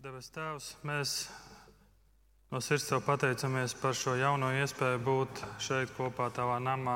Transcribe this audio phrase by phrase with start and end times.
[0.00, 1.10] Debes Tēvs, mēs
[2.48, 6.94] no sirds tev pateicamies par šo jauno iespēju būt šeit kopā Tavā namā.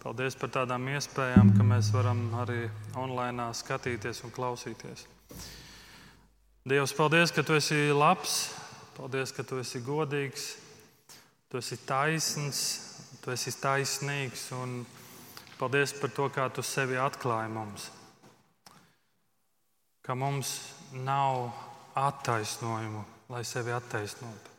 [0.00, 2.62] Paldies par tādām iespējām, ka mēs varam arī
[2.96, 5.04] online skatīties un klausīties.
[6.64, 8.38] Dievs, paldies, ka Tu esi labs,
[8.96, 10.48] paldies, ka Tu esi godīgs,
[11.52, 12.64] Tu esi taisns,
[13.20, 14.78] Tu esi taisnīgs un
[15.60, 17.90] paldies par to, kā Tu sevi atklāji mums.
[20.00, 20.56] Ka mums
[21.04, 21.67] nav
[22.06, 24.54] attaisnojumu, lai sevi attaisnotu.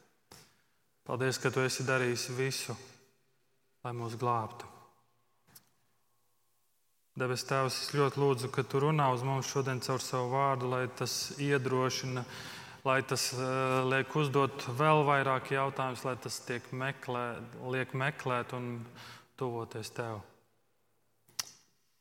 [1.10, 2.76] Paldies, ka Tu esi darījis visu,
[3.84, 4.68] lai mūs glābtu.
[7.20, 10.84] Debes Tēvs, es ļoti lūdzu, ka Tu runā uz mums šodien caur savu vārdu, lai
[11.00, 12.24] tas iedrošina,
[12.86, 17.26] lai tas uh, liek uzdot vēl vairāk jautājumus, lai tas tiek meklē,
[17.74, 18.76] liek meklēt un
[19.40, 20.22] tuvoties Tev.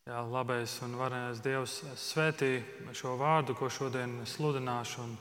[0.08, 2.62] Jā, labais un varenais Dievs svētī
[2.96, 5.16] šo vārdu, ko šodien sludināšu, un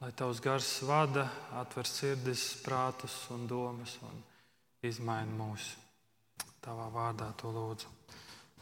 [0.00, 1.26] lai Tavs gars vada,
[1.60, 4.22] atver sirdis, prātus un domas un
[4.84, 5.72] izmaina mūs.
[6.62, 7.90] Tavā vārdā to lūdzu.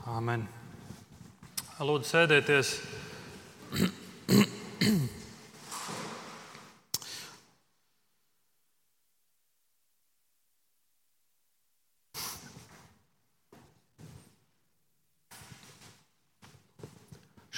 [0.08, 0.46] Āmen.
[1.80, 2.76] Lūdzu, sēdieties.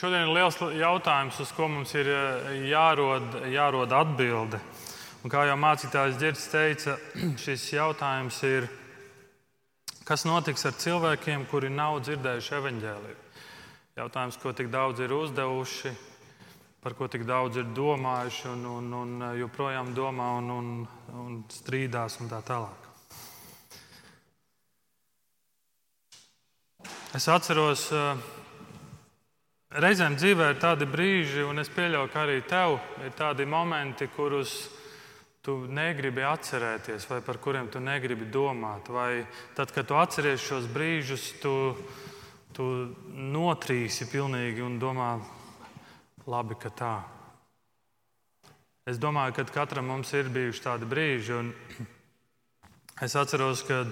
[0.02, 2.08] Šodien ir liels jautājums, uz ko mums ir
[2.66, 4.58] jārod, jārod atbilde.
[5.22, 6.96] Un kā jau mācītājs Girts teica,
[7.44, 8.66] šis jautājums ir,
[10.02, 13.22] kas notiks ar cilvēkiem, kuri nav dzirdējuši evaņģēliju?
[14.02, 15.94] Jautājums, ko tik daudz ir uzdevuši,
[16.82, 20.76] par ko tik daudz ir domājuši un, un, un joprojām domā un, un,
[21.14, 22.90] un strīdās un tā tālāk.
[27.14, 27.92] Es atceros,
[29.80, 34.54] reizēm dzīvē ir tādi brīži, un es pieļauju, ka arī tev ir tādi momenti, kurus
[35.42, 38.90] tu negribi atcerēties, vai par kuriem tu negribi domāt.
[38.92, 39.24] Vai
[39.56, 41.54] tad, kad tu atceries šos brīžus, tu,
[42.54, 42.66] tu
[43.12, 45.16] notrīsi pilnīgi un domā,
[46.30, 46.94] labi, ka tā.
[48.86, 51.42] Es domāju, ka katram mums ir bijuši tādi brīži.
[53.02, 53.88] Es atceros, kad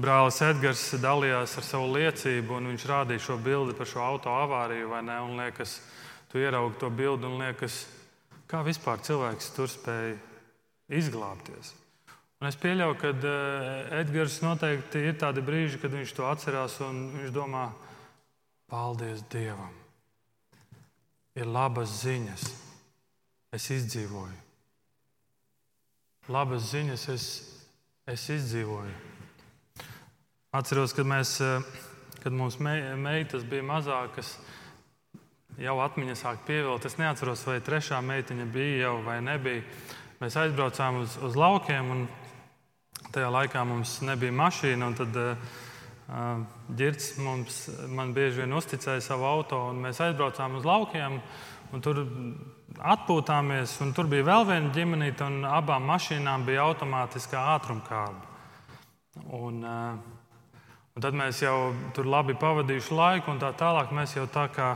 [0.00, 4.90] brālis Edgars dalījās ar savu liecību, un viņš rādīja šo bildi par šo auto avāriju.
[4.90, 5.78] Un liekas,
[6.30, 7.84] tu ieraugi to bildi un liekas,
[8.50, 10.18] kā vispār cilvēks tur spēja
[10.88, 11.74] izglābties.
[12.42, 13.12] Un es pieļauju, ka
[14.02, 17.68] Edgars noteikti ir tādi brīži, kad viņš to atcerās un viņš domā,
[18.68, 19.72] paldies Dievam.
[21.34, 22.44] Ir labas ziņas,
[23.54, 24.36] es izdzīvoju.
[26.34, 27.26] Labas ziņas, es,
[28.08, 29.13] es izdzīvoju.
[30.54, 31.32] Atceros, kad, mēs,
[32.22, 34.36] kad mums meitas bija mazākas,
[35.58, 36.86] jau atmiņā sāk pievilkt.
[36.86, 39.64] Es neatceros, vai trešā meitiņa bija jau vai nebija.
[40.20, 42.06] Mēs aizbraucām uz, uz laukiem, un
[43.10, 44.92] tajā laikā mums nebija mašīna.
[45.02, 45.58] Tad uh,
[46.78, 47.60] ģirts mums
[48.14, 51.18] bieži vien uzticēja savu auto, un mēs aizbraucām uz laukiem.
[51.82, 52.04] Tur
[52.78, 58.36] atpūtāmies, un tur bija vēl viena ģimenīte, un abām mašīnām bija automātiskā ātrumkāba.
[59.34, 60.13] Un, uh,
[60.94, 64.68] un tad mēs jau tur labi pavadījuši laiku, un tā tālāk mēs jau tā kā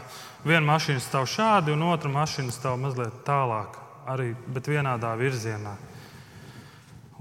[0.42, 3.76] viena mašīna stāv šādi, un otra mašīna stāv mazliet tālāk
[4.10, 4.32] arī,
[4.66, 5.76] vienādā virzienā.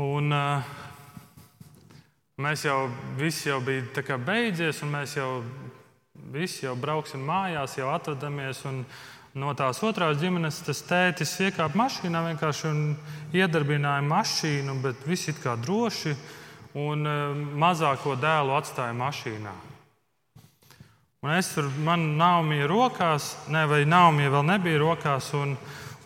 [0.02, 0.72] Un, uh,
[2.41, 2.88] mēs jau
[3.19, 5.29] visi jau bija beidzies, un mēs jau
[6.34, 8.64] visi jau brauksim mājās, jau atvadamies.
[9.38, 12.84] No tās otrās ģimenes tas tētis iekāpa mašīnā vienkārši un
[13.29, 16.18] iedarbināja mašīnu, bet viss it kā droši,
[16.78, 19.56] un uh, mazāko dēlu atstāja mašīnā.
[21.26, 25.34] Un es tur, man nav mīja rokās, ne, vai nav mīja vēl nebija rokās.
[25.36, 25.58] Un,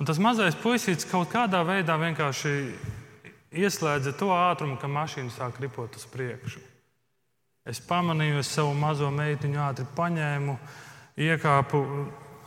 [0.02, 2.52] Un tas mazais puisītis kaut kādā veidā vienkārši
[3.54, 6.58] ieslēdza to ātrumu, ka mašīna sāk ripot uz priekšu.
[7.70, 10.56] Es pamanīju, es savu mazo meitiņu ātri paņēmu,
[11.22, 11.82] iekāpu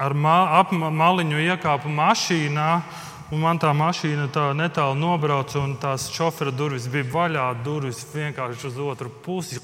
[0.02, 2.66] ar ma ap maliņu, iekāpu mašīnā.
[3.32, 7.44] Un man tā mašīna tā netālu nobrauca, un tās šofera durvis bija vaļā.
[7.64, 9.62] Durvis vienkārši uz otru pusi,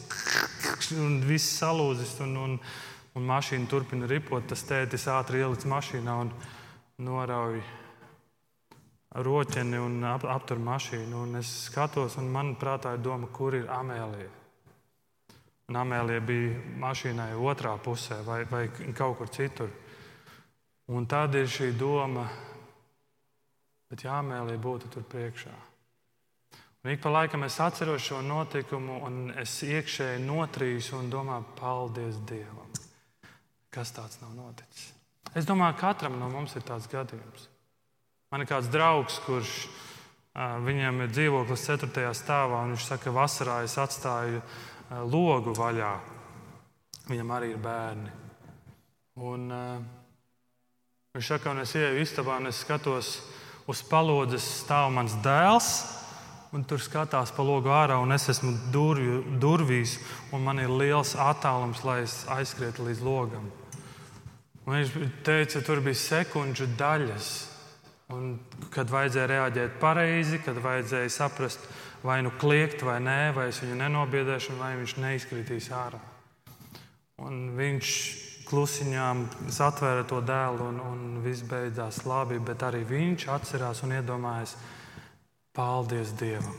[0.97, 2.15] un viss salūzis.
[2.25, 2.57] Un, un,
[3.15, 4.49] un mašīna turpina ripot.
[4.49, 6.33] Tas tētis ātri ielicis mašīnā un
[7.05, 7.61] norauj
[9.29, 11.25] roķeni un ap, aptur mašīnu.
[11.27, 14.33] Un es skatos, un man prātā ir doma, kur ir Amēlija.
[15.69, 19.69] Un Amēlija bija mašīnai otrā pusē vai, vai kaut kur citur.
[20.91, 22.25] Un tad ir šī doma,
[23.91, 25.53] bet jā, Amēlija būtu tur priekšā.
[26.81, 32.23] Un ik pa laikam es atceros šo notikumu, un es iekšēji notrīsu un domāju, paldies
[32.25, 32.71] Dievam,
[33.75, 34.95] kas tāds nav noticis.
[35.37, 37.51] Es domāju, ka katram no mums ir tāds gadījums.
[38.33, 39.53] Man ir kāds draugs, kurš
[40.65, 42.15] viņam ir dzīvoklis 4.
[42.17, 44.41] stāvā, un viņš saka, ka vasarā es atstāju
[45.11, 45.93] logu vaļā.
[47.11, 48.15] Viņam arī ir bērni.
[49.21, 49.47] Un,
[51.13, 53.19] viņš saka, un es ieju istabā, un es skatos
[53.71, 55.71] uz palodzes stāv mans dēls.
[56.51, 60.01] Un tur skatās pa logu ārā, un es esmu durvju, durvīs,
[60.35, 63.45] un man ir liels attālums, lai es aizskrietu līdz logam.
[64.67, 64.97] Un viņš
[65.27, 67.29] teica, tur bija sekundžu daļas,
[68.17, 68.33] un,
[68.75, 71.71] kad vajadzēja reaģēt pareizi, kad vajadzēja saprast,
[72.03, 76.03] vai nu kliegt vai nē, vai es viņu nenobiedēšu, vai viņš neizkritīs ārā.
[77.23, 77.95] Un viņš
[78.51, 79.23] klusiņām
[79.63, 84.57] atvēra to dēlu, un, un viss beidzās labi, bet arī viņš atcerās un iedomājās,
[85.57, 86.59] paldies Dievam!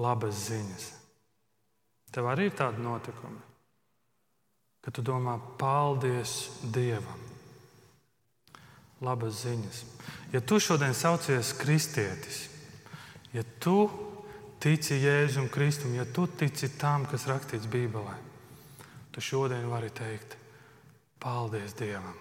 [0.00, 0.86] Labas ziņas!
[2.10, 3.42] Tev arī ir tādi notikumi,
[4.82, 7.26] kad tu domā, paldies Dievam!
[9.04, 9.84] Labas ziņas!
[10.32, 12.46] Ja tu šodien saucies kristietis,
[13.32, 13.88] ja tu
[14.60, 18.29] tici Jēzum Kristum, ja tu tici tam, kas rakstīts Bībelē,
[19.12, 20.36] tu šodien vari teikt,
[21.22, 22.16] paldies Dievam!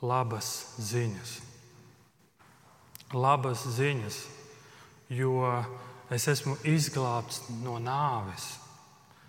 [0.00, 0.50] Labas
[0.80, 1.36] ziņas!
[3.10, 4.16] Labas ziņas,
[5.10, 5.42] jo
[6.14, 8.52] es esmu izglābts no nāves.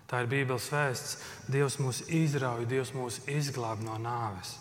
[0.06, 1.16] Tā ir Bībeles vēsts.
[1.50, 4.58] Dievs mūs izrauj, Dievs mūs izglāb no nāves.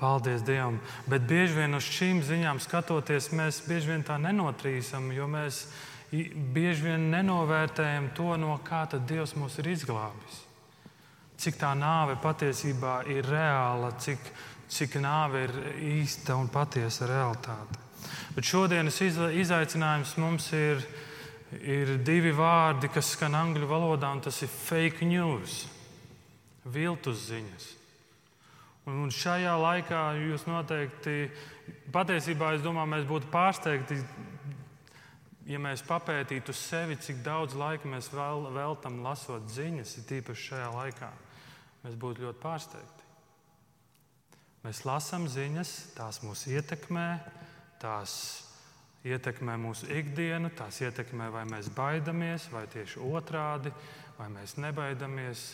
[0.00, 0.80] Paldies Dievam!
[1.06, 5.64] Bet bieži vien uz šīm ziņām skatoties, mēs bieži vien tā nenotrīsam, jo mēs
[6.12, 10.42] bieži vien nenovērtējam to, no kā Dievs mūs ir izglābis.
[11.42, 14.28] Cik tā nāve patiesībā ir reāla, cik,
[14.70, 15.56] cik nāve ir
[15.98, 17.80] īsta un patiesa realitāte.
[18.36, 20.84] Bet šodienas izaicinājums mums ir,
[21.58, 25.64] ir divi vārdi, kas skan angļu valodā, un tas ir fake news,
[26.62, 27.66] viltus ziņas.
[28.92, 31.16] Un šajā laikā jūs noteikti,
[31.94, 33.98] patiesībā, es domāju, mēs būtu pārsteigti,
[35.50, 40.72] ja mēs papētītu sevi, cik daudz laika mēs vēl, veltam lasot ziņas, ir tīpaši šajā
[40.78, 41.12] laikā.
[41.82, 43.08] Mēs būtu ļoti pārsteigti.
[44.62, 47.06] Mēs lasām ziņas, tās mūs ietekmē,
[47.82, 48.12] tās
[49.02, 53.72] ietekmē mūsu ikdienu, tās ietekmē, vai mēs baidamies, vai tieši otrādi,
[54.18, 55.46] vai mēs nebaidamies.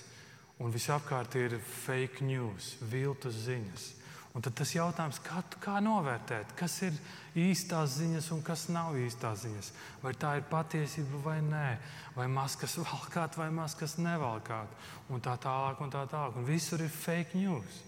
[0.58, 3.84] Un visapkārt ir fake news, viltus ziņas.
[4.36, 6.98] Un tad tas jautājums, kā, kā novērtēt, kas ir
[7.38, 9.70] īstās ziņas un kas nav īstās ziņas.
[10.02, 11.68] Vai tā ir patiesība vai nē,
[12.14, 14.76] vai maskas valkāt vai maskas nevalkāt,
[15.08, 15.80] un tā tālāk.
[15.82, 16.36] Un tā tālāk.
[16.36, 17.82] Un visur ir fake news.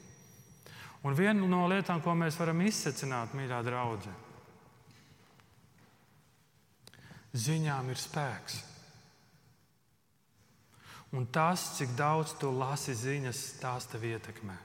[1.05, 4.27] Un viena no lietām, ko mēs varam izsecināt, mīļā draudzene,
[7.31, 8.57] Ziņām ir spēks.
[11.15, 14.57] Un tas, cik daudz tu lasi ziņas, tās tev ietekmē.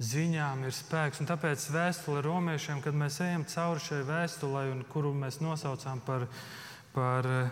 [0.00, 5.42] Ziņām ir spēks, un tāpēc vēstule romiešiem, kad mēs ejam cauri šai vēstulē, kuru mēs
[5.44, 6.24] nosaucām par,
[6.94, 7.50] par eh,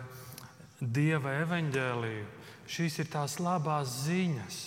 [0.81, 2.25] Dieva evaņģēliju,
[2.71, 4.59] šīs ir tās labās ziņas,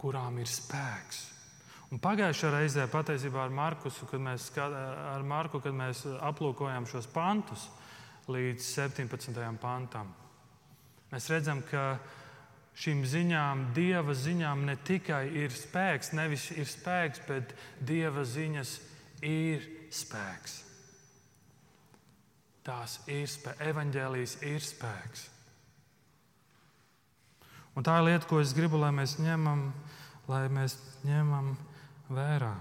[0.00, 1.24] kurām ir spēks.
[1.90, 7.64] Un pagājušajā reizē, patiesībā ar, Markusu, kad mēs, ar Marku, kad mēs aplūkojām šos pantus
[8.30, 9.40] līdz 17.
[9.62, 10.12] pantam,
[11.10, 11.96] mēs redzam, ka
[12.80, 17.52] šīm ziņām, dieva ziņām, ne tikai ir spēks, nevis ir spēks, bet
[17.84, 18.78] dieva ziņas
[19.26, 20.56] ir spēks.
[22.64, 25.26] Tās ir spēks, evaņģēlijas ir spēks.
[27.76, 29.68] Un tā ir lieta, ko es gribu, lai mēs ņemam,
[30.28, 30.74] lai mēs
[31.06, 31.52] ņemam
[32.10, 32.54] vērā.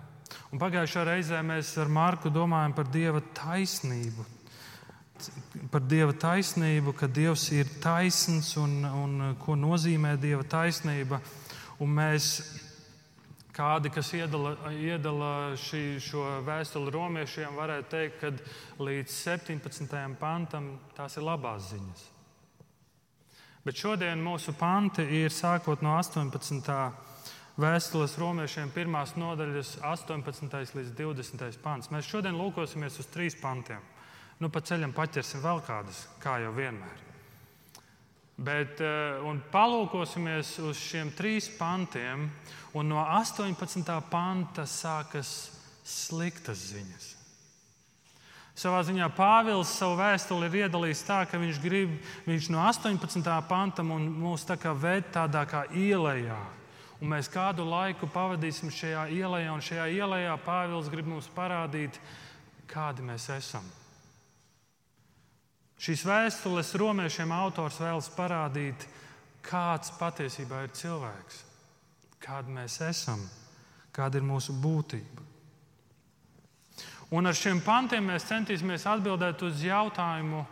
[0.54, 4.26] Un pagājušā reizē mēs ar Marku domājam par Dieva taisnību.
[5.72, 11.20] Par Dieva taisnību, ka Dievs ir taisns un, un ko nozīmē Dieva taisnība.
[11.80, 12.30] Un mēs,
[13.56, 20.00] kādi, kas iedala, iedala šī, šo vēstuli romiešiem, varētu teikt, ka līdz 17.
[20.20, 22.08] pantam tās ir labās ziņas.
[23.66, 26.74] Bet šodien mūsu panti ir sākot no 18.
[27.60, 30.76] Vēstules romiešiem, pirmās nodaļas, 18.
[30.80, 31.58] līdz 20.
[31.60, 31.90] pants.
[31.92, 33.84] Mēs šodien lūkosimies uz trīs pantiem.
[34.40, 37.06] Nu, pa ceļam paķersim vēl kādas, kā jau vienmēr.
[38.40, 42.30] Bet, eh, un palūkosimies uz šiem trīs pantiem,
[42.74, 44.02] un no 18.
[44.10, 45.52] panta sākas
[45.84, 47.16] sliktas ziņas.
[48.56, 51.92] Savā ziņā Pāvils savu vēstuli ir iedalījis tā, ka viņš grib,
[52.28, 53.42] viņš no 18.
[53.48, 56.40] panta mūs tā kā ved tādā kā ielējā
[57.00, 61.96] Un mēs kādu laiku pavadīsim šajā ielā, un šajā ielā Pāvils grib mums parādīt,
[62.68, 63.64] kādi mēs esam.
[65.80, 68.84] Šīs vēstules romiešiem autors vēlas parādīt,
[69.46, 71.44] kāds patiesībā ir cilvēks,
[72.20, 73.22] kādi mēs esam,
[73.96, 75.28] kāda ir mūsu būtība.
[77.16, 80.44] Un ar šiem pantiem mēs centīsimies atbildēt uz jautājumu,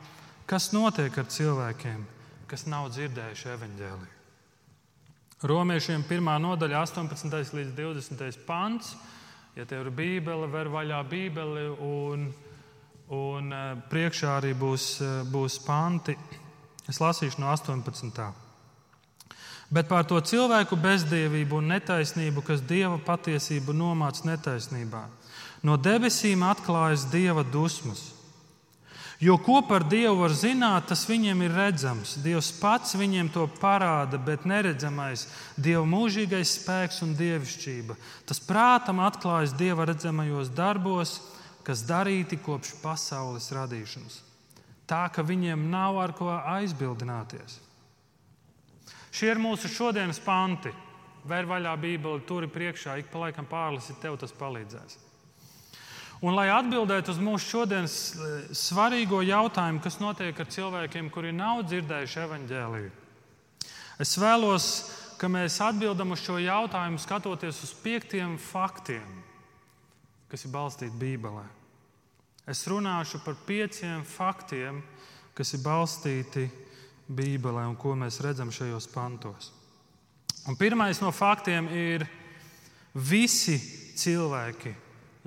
[0.49, 2.05] kas notiek ar cilvēkiem,
[2.49, 4.15] kas nav dzirdējuši evaņģēliju.
[5.37, 6.31] Romiešiem 1.
[6.41, 7.53] nodaļa, 18.
[7.53, 8.39] līdz 20.
[8.47, 8.95] pants.
[9.53, 12.23] Ja tev ir bībele, ver vaļā bībeli, un,
[13.13, 13.61] un e,
[13.91, 16.17] priekšā arī būs, e, būs panti.
[16.87, 18.27] Es lasīšu no 18.
[19.69, 25.01] Bet par to cilvēku bezdievību un netaisnību, kas dieva patiesību nomāca netaisnībā,
[25.67, 28.13] no debesīm atklājas dieva dusmas
[29.19, 32.19] Jo ko par Dievu var zināt, tas viņiem ir redzams.
[32.21, 35.25] Dievs pats viņiem to parāda, bet neredzamais
[35.57, 37.97] Dieva mūžīgais spēks un dievišķība.
[38.29, 41.15] Tas prātam atklājas Dieva redzamajos darbos,
[41.67, 44.21] kas darīti kopš pasaules radīšanas.
[44.87, 47.57] Tā ka viņiem nav ar ko aizbildināties.
[49.11, 50.71] Šie ir mūsu šodienas panti.
[51.27, 54.95] Vēr vaļā Bībeli, turi priekšā, ik pa laikam pārlasi, tev tas palīdzēs.
[56.23, 61.65] Un, lai atbildētu uz mūsu šodienas eh, svarīgo jautājumu, kas notiek ar cilvēkiem, kuri nav
[61.67, 62.93] dzirdējuši evaņģēliju,
[64.05, 64.69] es vēlos,
[65.19, 69.21] ka mēs atbildam uz šo jautājumu skatoties uz piektiem faktiem,
[70.31, 71.56] kas ir balstīti Bībelē.
[72.47, 74.79] Es runāšu par pieciem faktiem,
[75.35, 76.45] kas ir balstīti
[77.07, 79.51] Bībelē un ko mēs redzam šajos pantos.
[80.47, 82.05] Un pirmais no faktiem ir,
[82.95, 83.57] visi
[83.99, 84.71] cilvēki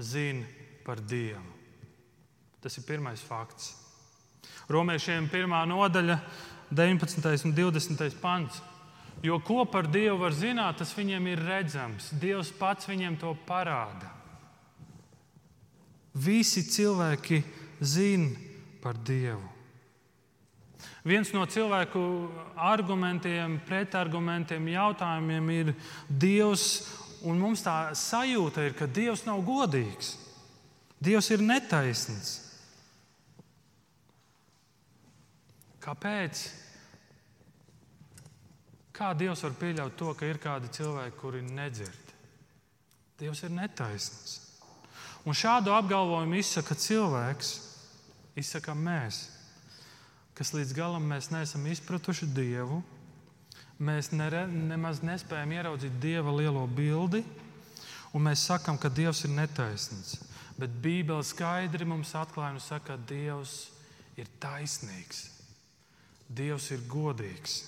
[0.00, 0.46] zina
[0.84, 1.44] par Dievu.
[2.60, 3.74] Tas ir pirmais fakts.
[4.70, 6.16] Romiešiem pirmā nodaļa,
[6.72, 7.44] 19.
[7.44, 8.16] un 20.
[8.20, 8.62] pants.
[9.22, 12.08] Jo ko par Dievu var zināt, tas viņiem ir redzams.
[12.16, 14.19] Dievs pats viņiem to parāda.
[16.14, 17.42] Visi cilvēki
[17.80, 18.34] zina
[18.82, 19.46] par Dievu.
[21.04, 22.00] Viens no cilvēku
[22.60, 25.72] argumentiem, pretargumentiem, jautājumiem ir
[26.08, 26.66] Dievs,
[27.24, 30.16] un mums tā sajūta ir, ka Dievs nav godīgs.
[31.00, 32.34] Dievs ir netaisns.
[35.80, 36.42] Kāpēc?
[38.92, 42.14] Kā Dievs var pieļaut to, ka ir kādi cilvēki, kuri nedzird?
[43.20, 44.49] Dievs ir netaisns.
[45.28, 47.52] Un šādu apgalvojumu izsaka cilvēks,
[48.40, 49.26] izsakām mēs,
[50.38, 52.80] kas līdz galam neesam izpratuši Dievu.
[53.80, 57.22] Mēs nere, nemaz nespējam ieraudzīt Dieva lielo bildi,
[58.12, 60.18] un mēs sakām, ka Dievs ir netaisns.
[60.60, 63.70] Bet Bībele skaidri mums atklāja un saka, ka Dievs
[64.20, 65.22] ir taisnīgs,
[66.28, 67.60] Dievs ir godīgs.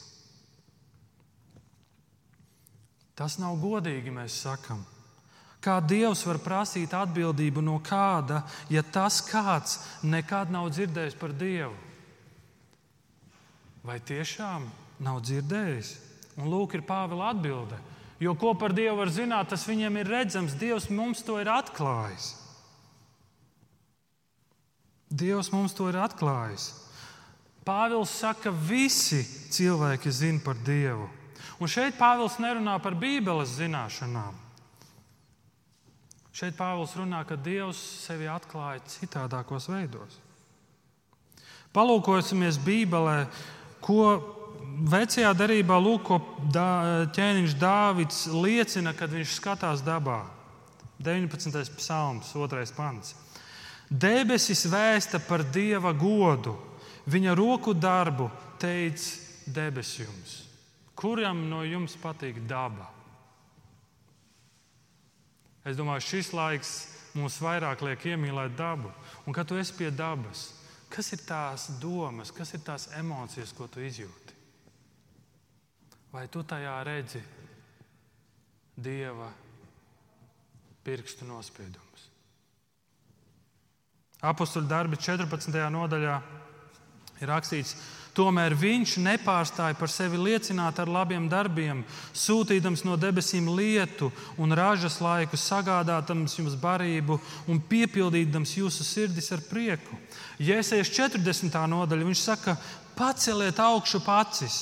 [3.16, 4.85] Tas nav godīgi, mēs sakām.
[5.62, 11.76] Kā Dievs var prasīt atbildību no kāda, ja tas kāds nekad nav dzirdējis par Dievu?
[13.87, 14.66] Vai tiešām
[15.02, 15.95] nav dzirdējis?
[16.40, 17.78] Un lūk, ir Pāvila atbilde.
[18.23, 20.54] Jo ko par Dievu var zināt, tas viņiem ir redzams.
[20.59, 22.33] Dievs mums to ir atklājis.
[25.11, 26.71] Dievs mums to ir atklājis.
[27.66, 29.23] Pāvils saka, ka visi
[29.54, 31.07] cilvēki zina par Dievu.
[31.62, 34.38] Un šeit Pāvils nerunā par Bībeles zināšanām.
[36.33, 40.17] Šeit Pāvils runā, ka Dievs sevi atklāja citādākos veidos.
[41.77, 43.27] Palūkosimies Bībelē,
[43.85, 44.07] ko
[44.93, 46.21] vecajā darbā lūk, ko
[46.53, 50.23] dā, ķēniņš Dāvids liecina, kad viņš skatās dabā.
[51.03, 51.77] 19.
[51.77, 52.65] psalms, 2.
[52.77, 53.17] pants.
[53.91, 56.55] Debesis vēsta par dieva godu,
[57.11, 58.31] viņa roku darbu
[58.62, 60.37] teica debesis jums.
[60.97, 62.87] Kuram no jums patīk daba?
[65.64, 66.73] Es domāju, šis laiks
[67.19, 68.90] mums vairāk liek iemīlēt dabu.
[69.26, 70.49] Un kad tu esi pie dabas,
[70.92, 74.40] kas ir tās domas, kas ir tās emocijas, ko tu izjūti?
[76.12, 77.23] Vai tu tajā redzi
[78.76, 79.31] dieva
[80.85, 82.09] pirkstu nospiedumus?
[84.23, 85.57] Apostļu darbi 14.
[85.73, 86.19] nodaļā
[87.23, 87.75] ir rakstīts,
[88.16, 95.00] tomēr viņš nepārstāja par sevi liecināt ar labiem darbiem, sūtīdams no debesīm lietu un ražas
[95.04, 99.97] laiku, sagādātams jums barību un piepildīdams jūsu sirdis ar prieku.
[100.42, 101.57] Jēzus 40.
[101.73, 102.57] nodaļa viņš saka,
[102.97, 104.59] paceliet augšu acis,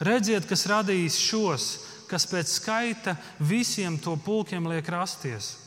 [0.00, 1.68] redziet, kas radījis šos,
[2.10, 5.65] kas pēc skaita visiem to pulkiem liek rasties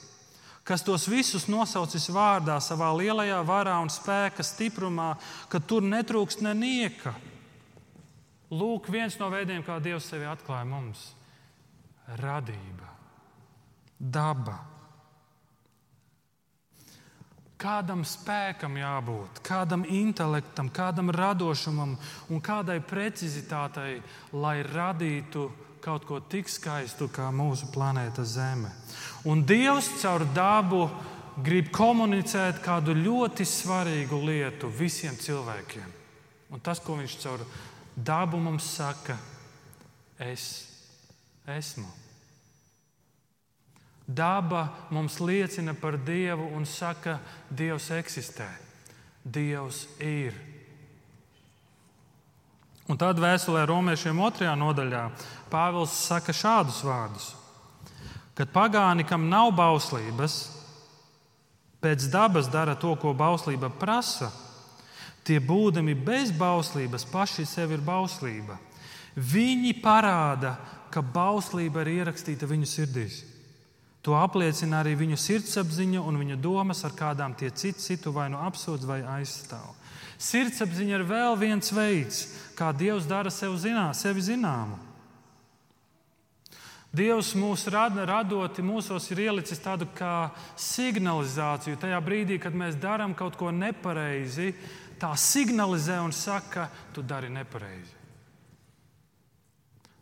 [0.70, 5.16] kas tos visus nosaucis vārdā savā lielajā varā un spēka stiprumā,
[5.50, 7.16] ka tur netrūkst nenieka.
[8.54, 11.14] Lūk, viens no veidiem, kā Dievs sevi atklāja mums-
[12.24, 12.90] radība,
[13.98, 14.60] daba.
[17.60, 21.98] Kādam spēkam jābūt, kādam intelektam, kādam radošumam
[22.30, 25.50] un kādai precizitātei, lai radītu
[25.89, 28.69] kaut ko tik skaistu kā mūsu planēta Zeme.
[29.25, 30.84] Un Dievs caur dabu
[31.41, 35.88] grib komunicēt kādu ļoti svarīgu lietu visiem cilvēkiem.
[36.53, 37.41] Un tas, ko Viņš caur
[37.96, 39.17] dabu mums saka,
[40.19, 40.46] es
[41.50, 41.89] esmu.
[44.05, 47.17] Daba mums liecina par Dievu un saka,
[47.50, 48.50] Dievs eksistē,
[49.24, 50.38] Dievs ir.
[52.89, 55.03] Un tad vēstulē romiešiem otrajā nodaļā
[55.50, 57.34] Pāvils saka šādus vārdus:
[58.38, 60.39] Kad pagāni, kam nav bauslības,
[61.84, 64.32] pēc dabas dara to, ko bauslība prasa,
[65.24, 68.58] tie būdami bez bauslības paši sev ir bauslība.
[69.15, 70.56] Viņi parāda,
[70.89, 73.24] ka bauslība ir ierakstīta viņu sirdīs.
[74.06, 78.39] To apliecina arī viņu sirdsapziņa un viņa domas, ar kādām tie citi citu vai nu
[78.48, 79.75] apsūdz vai aizstāv.
[80.20, 82.22] Sirdsapziņa ir vēl viens veids,
[82.56, 84.88] kā Dievs dara sev zinā, sevi zināmu.
[86.89, 91.77] Dievs mūs rada, radot, mūsos ir ielicis tādu kā signalizāciju.
[91.77, 94.55] Tajā brīdī, kad mēs darām kaut ko nepareizi,
[94.98, 98.00] tā signalizē un saka, tu dari nepareizi.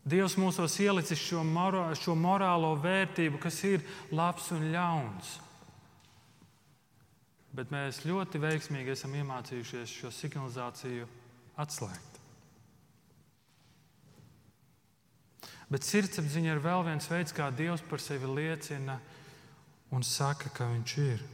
[0.07, 3.83] Dievs mūsos ielicis šo, morā, šo morālo vērtību, kas ir
[4.15, 5.33] labs un ļauns.
[7.57, 11.09] Bet mēs ļoti veiksmīgi esam iemācījušies šo signalizāciju
[11.59, 12.16] atslēgt.
[15.67, 18.99] Bet sirdsapziņa ir vēl viens veids, kā Dievs par sevi liecina
[19.91, 21.25] un saka, ka Viņš ir.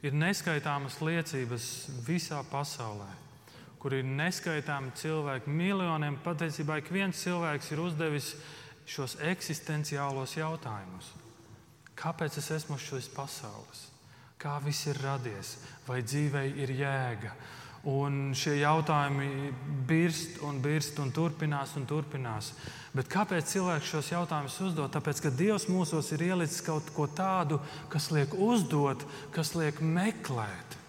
[0.00, 1.66] Ir neskaitāmas liecības
[2.06, 3.10] visā pasaulē
[3.80, 6.18] kur ir neskaitāmi cilvēki, miljoniem.
[6.20, 8.34] Patiesībā ik viens cilvēks ir uzdevis
[8.90, 11.14] šos eksistenciālos jautājumus.
[11.96, 13.86] Kāpēc es esmu šīs pasaules?
[14.40, 15.56] Kā viss ir radies?
[15.88, 17.32] Vai dzīvei ir jēga?
[17.88, 19.54] Un šie jautājumi
[19.88, 22.50] birst un birst un turpinās un turpinās.
[22.92, 24.90] Bet kāpēc cilvēks šos jautājumus uzdod?
[24.92, 27.56] Tāpēc, ka Dievs mūsos ir ielicis kaut ko tādu,
[27.88, 30.80] kas liek uzdot, kas liek meklēt.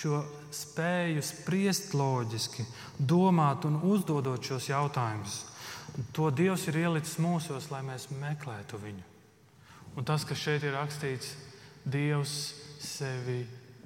[0.00, 0.22] šo
[0.54, 2.64] spēju spriest loģiski,
[2.96, 5.42] domāt un uzdodot šos jautājumus.
[6.16, 9.04] To Dievs ir ielicis mūsos, lai mēs meklētu viņu.
[9.98, 11.34] Un tas, kas šeit ir rakstīts,
[11.84, 12.34] Dievs
[12.80, 13.42] sevi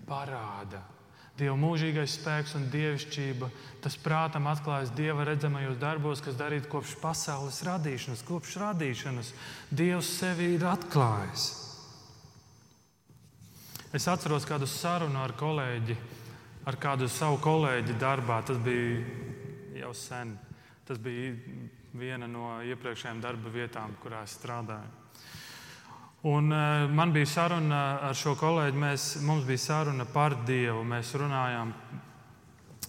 [0.09, 0.83] parāda.
[1.35, 3.48] Dieva mūžīgais spēks un dievišķība,
[3.83, 8.22] tas prātam atklājas Dieva redzamajos darbos, kas darīti kopš pasaules radīšanas.
[8.28, 9.33] Kopš radīšanas
[9.74, 11.48] Dievs sevi ir atklājis.
[13.94, 15.98] Es atceros kādu sarunu ar kolēģi,
[16.70, 18.40] ar kādu savu kolēģi darbā.
[18.46, 19.02] Tas bija
[19.83, 20.37] jau sen.
[20.87, 21.35] Tas bija
[21.98, 25.04] viena no iepriekšējām darba vietām, kurā es strādāju.
[26.25, 28.79] Un, uh, man bija saruna ar šo kolēģi.
[28.81, 30.81] Mēs, mums bija saruna par Dievu.
[30.89, 31.75] Mēs runājām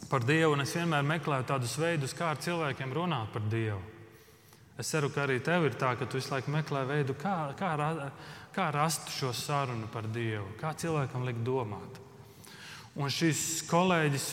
[0.07, 3.81] par Dievu, un es vienmēr meklēju tādus veidus, kā ar cilvēkiem runāt par Dievu.
[4.79, 7.73] Es ceru, ka arī tev ir tā, ka tu visu laiku meklē veidu, kā, kā,
[8.55, 11.99] kā rast šo sarunu par Dievu, kā cilvēkam likt domāt.
[12.95, 14.29] Un šis kolēģis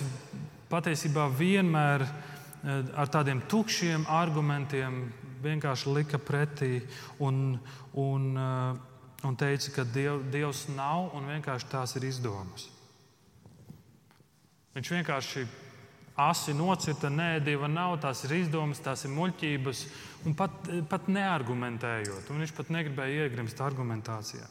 [0.71, 5.03] patiesībā vienmēr eh, ar tādiem tukšiem argumentiem
[5.43, 6.85] vienkārši lika pretī
[7.19, 7.59] un,
[7.99, 8.92] un, eh,
[9.27, 12.69] un teica, ka diev, Dievs nav un vienkārši tās ir izdomas.
[14.73, 15.45] Viņš vienkārši
[16.17, 19.83] asi nocirta, nē, Dieva nav, tās ir izdomas, tās ir muļķības,
[20.29, 22.31] un pat, pat neargumentējot.
[22.33, 24.47] Un viņš pat negribēja iegrimst argumentācijā.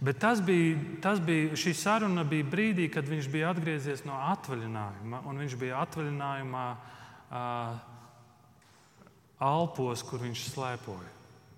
[0.00, 5.22] Bet tas bija, tas bija, šī saruna bija brīdī, kad viņš bija atgriezies no atvaļinājuma,
[5.24, 7.94] un viņš bija atvaļinājumā uh,
[9.46, 11.14] Alpos, kur viņš slēpoja.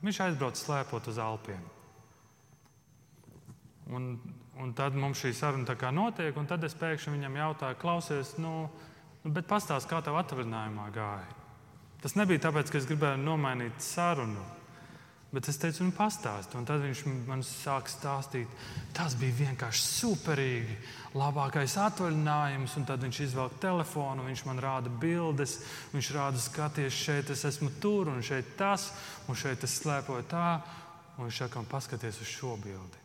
[0.06, 1.62] Viņš aizbrauca slēpot uz Alpiem.
[3.88, 4.12] Un,
[4.61, 8.68] un tad mums šī saruna notiek, un tad es pēkšņi viņam jautāju, klausies, nu,
[9.29, 11.27] Nu, bet pastāsti, kā tev atvaļinājumā gāja.
[12.03, 14.44] Tas nebija tāpēc, ka es gribēju nomainīt sarunu.
[15.29, 16.57] Bet es teicu, nu, pastāsti.
[16.57, 18.53] Un tad viņš man sāka stāstīt,
[18.96, 20.77] tas bija vienkārši superīgi.
[21.18, 25.59] Labākais atvaļinājums, un tad viņš izvelk telefonu, viņš man rāda bildes,
[25.92, 28.88] viņš rāda, skaties, šeit es esmu tur, un šeit tas,
[29.29, 30.48] un šeit es slēpoju tā.
[31.18, 32.97] Un viņš saka, paskaties uz šo bildi.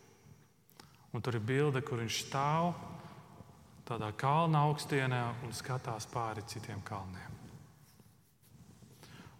[1.14, 2.72] Un tur ir bilde, kur viņš stāv
[3.86, 7.34] tādā kalna augstienē un skatās pāri citiem kalniem.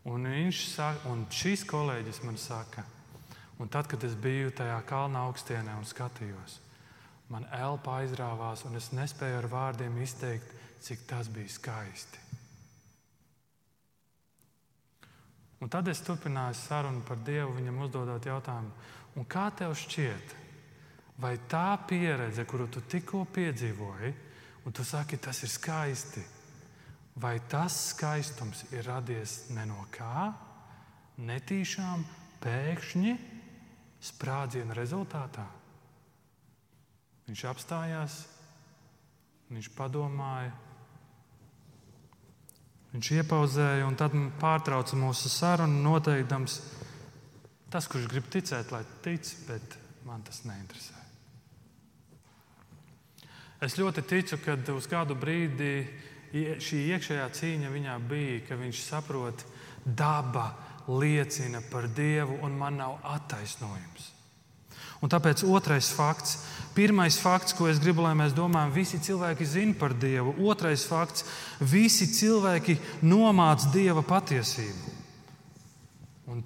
[0.05, 2.85] Un, saka, un šis kolēģis man saka,
[3.59, 6.59] un tad, kad es biju tajā kalna augstienē un skatījos,
[7.33, 10.53] man elpa aizrāvās, un es nespēju ar vārdiem izteikt,
[10.85, 12.21] cik tas bija skaisti.
[15.65, 20.35] Un tad es turpināju sarunu par Dievu, viņam uzdodot jautājumu, kā tev šķiet,
[21.21, 24.13] vai tā pieredze, kuru tu tikko piedzīvoji,
[24.65, 26.25] un tu saki, tas ir skaisti.
[27.21, 30.33] Vai tas skaistums ir radies ne no kā,
[31.23, 32.03] netīšām,
[32.43, 33.13] pēkšņi,
[34.03, 35.45] sprādziena rezultātā?
[37.29, 38.17] Viņš apstājās,
[39.55, 40.51] viņš padomāja,
[42.97, 46.59] viņš iepauzēja un tad pārtrauca mūsu sarunu, noteikdams,
[47.71, 51.04] tas, kurš grib ticēt, lai tic, bet man tas neinteresē.
[53.65, 55.87] Es ļoti ticu, ka uz kādu brīdi
[56.35, 59.45] šī iekšējā cīņa viņā bija, ka viņš saprot,
[59.85, 60.51] daba
[60.89, 64.11] liecina par Dievu, un man nav attaisnojums.
[65.05, 66.39] Un tāpēc otrais fakts,
[66.77, 70.33] pirmais fakts, ko es gribu, lai mēs domājam, visi cilvēki zina par Dievu.
[70.49, 71.27] Otrais fakts,
[71.61, 74.95] visi cilvēki nomāca Dieva patiesību.
[76.33, 76.41] Un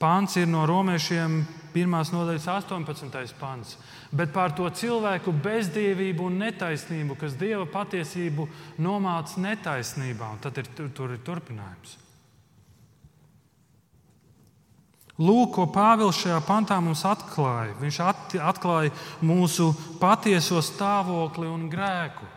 [0.00, 1.38] pāns ir no romiešiem
[1.74, 3.38] pirmās nodaļas 18.
[3.38, 3.76] pants.
[4.08, 8.46] Bet par to cilvēku bezdievību un netaisnību, kas dieva patiesību
[8.80, 11.98] nomāca netaisnībā, un tad ir, tur, ir turpinājums.
[15.18, 17.74] Lūk, ko Pāvils šajā pantā mums atklāja.
[17.82, 17.96] Viņš
[18.38, 18.92] atklāja
[19.26, 22.28] mūsu patieso stāvokli un grēku.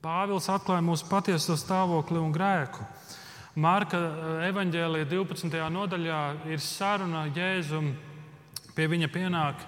[0.00, 2.86] Pāvils atklāja mūsu patieso stāvokli un grēku.
[3.60, 5.58] Marka eh, evanģēlīja 12.
[5.74, 6.20] nodaļā
[6.54, 7.90] ir saruna Jēzum,
[8.76, 9.64] pie viņa pienāk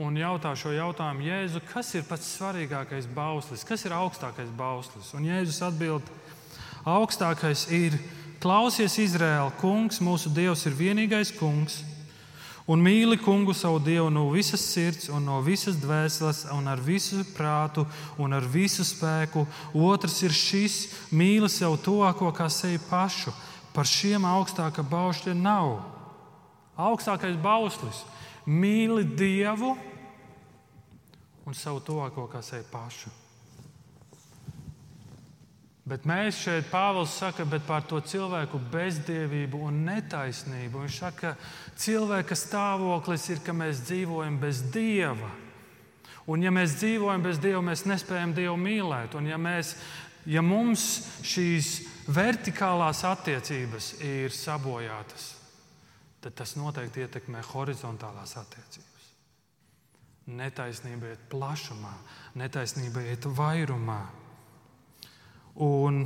[0.00, 5.12] un jautā šo jautājumu Jēzu, kas ir pats svarīgākais bauslis, kas ir augstākais bauslis?
[5.16, 6.06] Un Jēzus atbild,
[6.88, 7.98] augstākais ir
[8.40, 11.82] klausies Izraēla kungs, mūsu Dievs ir vienīgais kungs
[12.70, 17.24] un mīli kungu savu dievu no visas sirds, un no visas dvēseles, un ar visu
[17.34, 17.86] prātu
[18.20, 19.46] un ar visu spēku.
[19.74, 20.76] Otrs ir šis
[21.10, 23.34] mīli sev tuvāko kā sevi pašu.
[23.74, 25.80] Par šiem augstāka baušļa nav.
[26.78, 28.04] Augstākais bauslis-
[28.46, 29.74] mīli Dievu
[31.46, 33.10] un savu tuvāko kā sevi pašu.
[35.90, 40.84] Bet mēs šeit, Pāvils saka, par to cilvēku bezdievību un netaisnību.
[40.84, 45.32] Viņš saka, ka cilvēka stāvoklis ir, ka mēs dzīvojam bez dieva.
[46.30, 49.16] Un, ja mēs dzīvojam bez dieva, mēs nespējam dievu mīlēt.
[49.18, 49.72] Un, ja, mēs,
[50.30, 50.84] ja mums
[51.26, 51.72] šīs
[52.06, 55.32] vertikālās attiecības ir sabojātas,
[56.20, 58.88] tad tas noteikti ietekmē horizontālās attiecības.
[60.30, 61.92] Netaisnība iet plašumā,
[62.38, 64.02] netaisnība iet vairumā.
[65.64, 66.02] Un,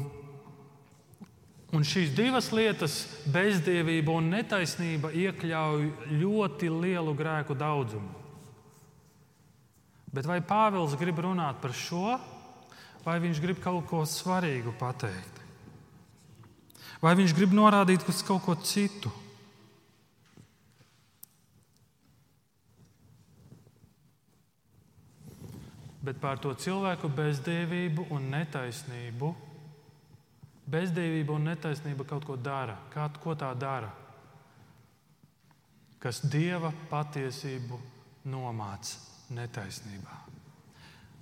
[1.75, 3.01] un šīs divas lietas,
[3.35, 5.91] bezdievība un netaisnība, iekļauj
[6.23, 8.23] ļoti lielu grēku daudzumu.
[10.15, 12.15] Bet vai Pāvils grib runāt par šo,
[13.03, 15.43] vai viņš grib kaut ko svarīgu pateikt?
[17.03, 19.11] Vai viņš grib norādīt uz kaut ko citu?
[26.05, 29.31] Bet par to cilvēku bezdievību un netaisnību.
[30.69, 32.77] Bezdievība un netaisnība kaut ko dara.
[32.93, 33.91] Kā, ko tā dara?
[36.01, 37.81] Kas dieva patiesību
[38.29, 40.21] nomāca netaisnībā.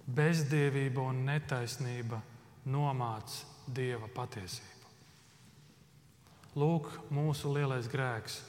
[0.07, 2.19] Bezdievība un netaisnība
[2.67, 4.71] nomāca dieva patiesību.
[6.59, 8.41] Lūk, mūsu lielais grēks.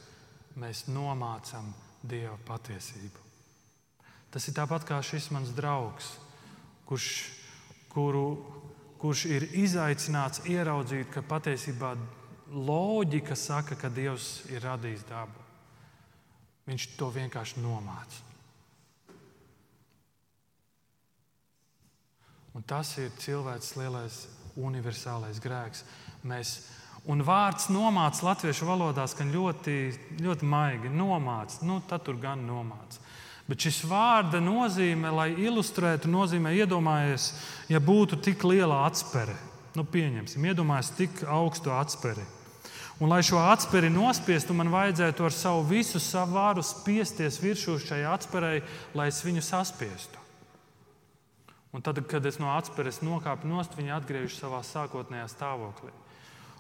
[0.60, 1.72] Mēs nomācam
[2.06, 3.22] dieva patiesību.
[4.34, 6.16] Tas ir tāpat kā šis mans draugs,
[6.90, 7.08] kurš,
[7.94, 8.28] kuru,
[9.02, 11.96] kurš ir izaicināts ieraudzīt, ka patiesībā
[12.54, 15.42] loģika saka, ka Dievs ir radījis dabu.
[16.70, 18.22] Viņš to vienkārši nomāca.
[22.54, 24.18] Un tas ir cilvēks lielais
[24.62, 25.82] universālais grēks.
[26.30, 26.54] Mēs,
[27.10, 29.78] un vārds nomāca latviešu valodā skan ļoti,
[30.22, 30.94] ļoti maigi.
[30.94, 33.02] Nomāca, nu, tad tur gan nomāca.
[33.48, 37.34] Bet šis vārda nozīme, lai ilustrētu, nozīmē iedomājies,
[37.68, 39.36] ja būtu tik liela atspere.
[39.76, 42.24] Nu, pieņemsim, iedomājieties tik augstu atsperi.
[43.02, 48.04] Un, lai šo atsperi nospiestu, man vajadzētu ar savu visu savu varu spiesties virsū šai
[48.08, 48.62] atspērei,
[48.96, 50.22] lai es viņu saspiestu.
[51.74, 55.90] Un tad, kad es no atspēres nokāpu nost, viņa atgriežas savā sākotnējā stāvoklī.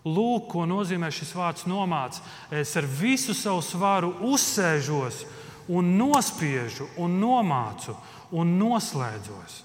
[0.04, 2.20] Lūk, ko nozīmē šis vārds nomāts.
[2.52, 5.22] Es ar visu savu svaru uzsēžos
[5.72, 7.96] un nospiežu, un nomācu,
[8.36, 9.62] un noslēdzos.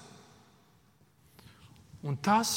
[2.07, 2.53] Un tas,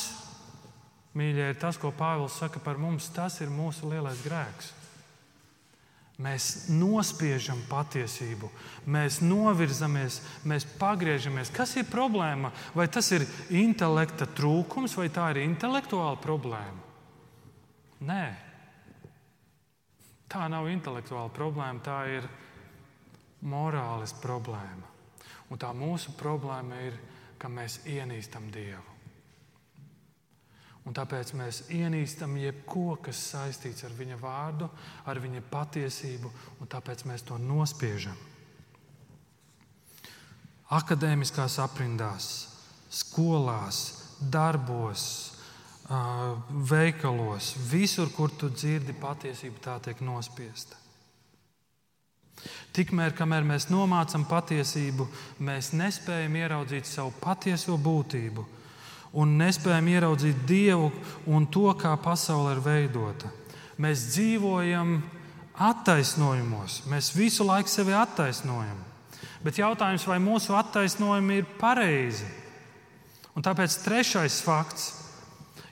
[1.19, 3.11] mīļie, ir tas, ko Pāvils saka par mums.
[3.15, 4.71] Tas ir mūsu lielais grēks.
[6.23, 8.51] Mēs nospiežam patiesību,
[8.87, 11.51] mēs novirzamies, mēs pagriežamies.
[11.51, 12.53] Kas ir problēma?
[12.77, 16.91] Vai tas ir intelekta trūkums, vai tā ir intelektuāla problēma?
[18.07, 18.27] Nē,
[20.31, 21.83] tā nav intelektuāla problēma.
[21.83, 22.29] Tā ir
[23.43, 24.89] morāles problēma.
[25.51, 26.97] Un tā mūsu problēma ir,
[27.39, 28.93] ka mēs ienīstam Dievu.
[30.83, 34.67] Un tāpēc mēs ienīstam jebko, kas saistīts ar viņa vārdu,
[35.07, 38.17] ar viņa patiesību, un tāpēc mēs to nospiežam.
[40.73, 42.29] Akadēmiskās aprindās,
[42.91, 43.83] skolās,
[44.33, 45.05] darbos,
[46.73, 50.82] veikalos, visur, kur tu dzirdi patiesību, tā tiek nospiesta.
[52.73, 55.07] Tikmēr, kamēr mēs nomācam patiesību,
[55.45, 58.47] mēs nespējam ieraudzīt savu patieso būtību
[59.13, 60.89] un nespējam ieraudzīt Dievu
[61.29, 63.29] un to, kā pasaule ir veidota.
[63.81, 64.97] Mēs dzīvojam
[65.63, 68.79] attaisnojumos, mēs visu laiku sevi attaisnojam.
[69.43, 72.29] Bet jautājums, vai mūsu attaisnojumi ir pareizi?
[73.37, 74.91] Un tāpēc trešais fakts,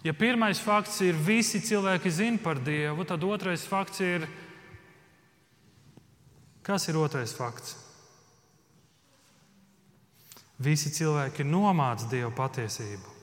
[0.05, 4.27] ja pirmais fakts ir visi cilvēki zina par Dievu, tad otrais fakts ir,
[6.67, 7.77] kas ir otrais fakts?
[10.61, 13.17] Visi cilvēki nomāca Dievu patiesību.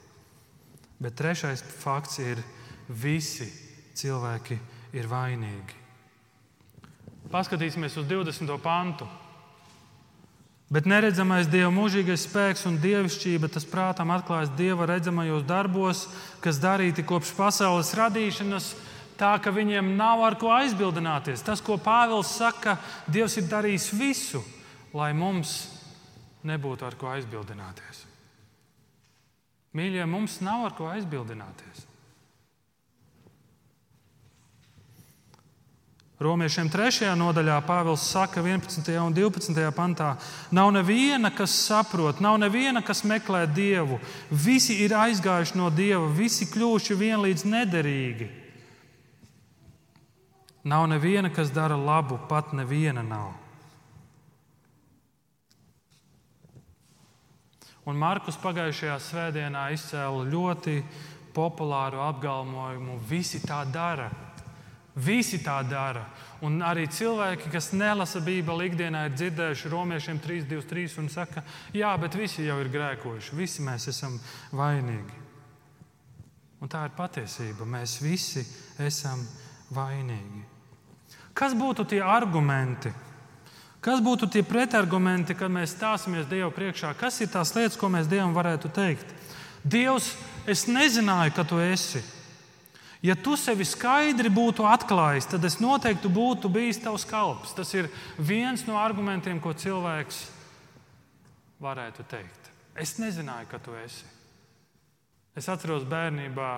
[0.98, 2.42] Bet trešais fakts ir,
[2.90, 3.46] visi
[3.98, 4.58] cilvēki
[4.98, 5.78] ir vainīgi.
[7.30, 8.58] Paskatīsimies uz 20.
[8.64, 9.06] pantu.
[10.68, 16.08] Bet neredzamais Dieva mūžīgais spēks un dievišķība, tas prātam atklājas Dieva redzamajos darbos,
[16.44, 18.74] kas darīti kopš pasaules radīšanas,
[19.20, 21.44] tā ka viņiem nav ar ko aizbildināties.
[21.46, 22.78] Tas, ko Pāvils saka,
[23.10, 24.44] Dievs ir darījis visu,
[24.94, 25.58] lai mums
[26.48, 28.06] nebūtu ar ko aizbildināties.
[29.78, 31.86] Mīļie, mums nav ar ko aizbildināties.
[36.18, 37.12] Romiešiem 3.
[37.14, 38.88] nodaļā Pāvils saka, 11.
[39.04, 39.68] un 12.
[39.78, 40.16] pantā,
[40.50, 44.00] nav neviena, kas saprot, nav neviena, kas meklē dievu.
[44.32, 48.32] Visi ir aizgājuši no dieva, visi kļuvuši vienlīdz nederīgi.
[50.68, 53.32] Nav neviena, kas dara labu, pat neviena nav.
[57.88, 60.82] Un Markus pagājušajā svētdienā izcēla ļoti
[61.36, 64.10] populāru apgalvojumu: visi tā dara.
[64.98, 66.02] Visi tā dara.
[66.44, 72.18] Un arī cilvēki, kas nelasa Bībeli ikdienā, ir dzirdējuši romiešiem 3,23 un saka, jā, bet
[72.18, 74.18] visi jau ir grēkojuši, visi mēs esam
[74.58, 75.24] vainīgi.
[76.60, 77.70] Un tā ir patiesība.
[77.78, 78.44] Mēs visi
[78.84, 79.22] esam
[79.78, 80.57] vainīgi.
[81.38, 82.90] Kas būtu tie argumenti,
[83.88, 86.96] Kas būtu tie pretargumenti, kad mēs stāsimies Dievu priekšā?
[86.98, 89.14] Kas ir tās lietas, ko mēs Dievam varētu teikt?
[89.64, 90.10] Dievs,
[90.50, 92.02] es nezināju, ka tu esi.
[93.06, 97.54] Ja tu sevi skaidri būtu atklājis, tad es noteikti būtu bijis tavs kalps.
[97.56, 100.24] Tas ir viens no argumentiem, ko cilvēks
[101.62, 102.52] varētu teikt.
[102.76, 104.17] Es nezināju, ka tu esi.
[105.38, 106.52] Es atceros bērnībā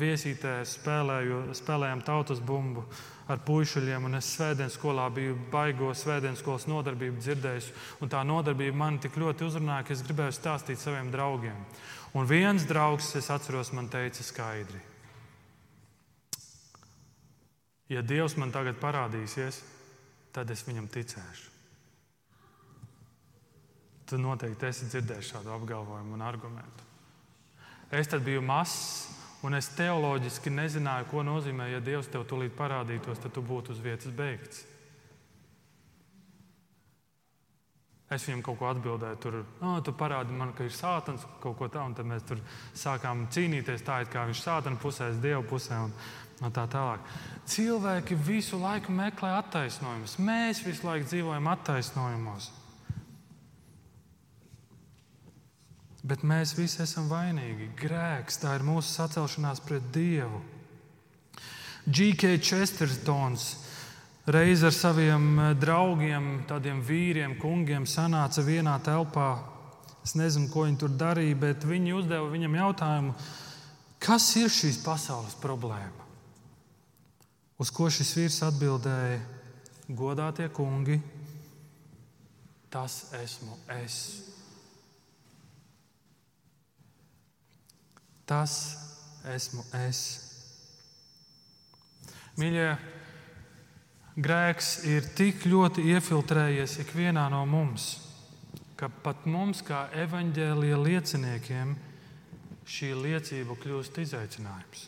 [0.00, 2.86] viesītē spēlēju, spēlējām tautas bumbu
[3.28, 7.68] ar puišiem, un es svētdienas skolā biju baigo svētdienas skolas nodarbību dzirdējis.
[8.08, 11.58] Tā nodarbība man tik ļoti uzrunāja, ka es gribēju stāstīt saviem draugiem.
[12.16, 14.80] Un viens draugs, es atceros, man teica skaidri:
[17.92, 19.60] Ja Dievs man tagad parādīsies,
[20.32, 21.50] tad es viņam ticēšu.
[24.08, 26.91] Tu noteikti esi dzirdējis šādu apgalvojumu un argumentu.
[27.92, 33.18] Es tad biju mazs Un es teoloģiski nezināju, ko nozīmē, ja Dievs tev tūlīt parādītos,
[33.18, 34.62] tad tu būtu uz vietas beigts.
[38.12, 41.66] Es viņam kaut ko atbildēju, tur, oh, tu parādi man, ka ir sātans kaut ko
[41.66, 42.42] tādu, un tad mēs tur
[42.76, 45.80] sākām cīnīties tā, it kā viņš ir sātana pusē, es dievu pusē.
[45.88, 45.94] Un,
[46.44, 47.02] un tā tālāk.
[47.48, 50.20] Cilvēki visu laiku meklē attaisnojumus.
[50.22, 52.52] Mēs visu laiku dzīvojam attaisnojumos.
[56.02, 57.70] Bet mēs visi esam vainīgi.
[57.78, 60.40] Grēks, tā ir mūsu sacelšanās pret Dievu.
[61.86, 62.36] G.K.
[62.42, 63.52] Chestertons
[64.26, 69.30] reiz ar saviem eh, draugiem, tādiem vīriem, kungiem, sanāca vienā telpā.
[70.02, 73.14] Es nezinu, ko viņi tur darīja, bet viņi uzdeva viņam jautājumu,
[74.02, 76.06] kas ir šīs pasaules problēma?
[77.62, 79.20] Uz ko šis vīrs atbildēja:
[79.94, 80.98] Godātie kungi,
[82.70, 84.31] tas esmu es.
[88.32, 88.52] Tas
[89.28, 89.98] esmu es.
[92.40, 92.70] Mīļie,
[94.24, 97.90] grēks ir tik ļoti iefiltrējies ikvienā no mums,
[98.80, 101.74] ka pat mums, kā evaņģēlīja lieciniekiem,
[102.64, 104.86] šī liecība kļūst izaicinājums.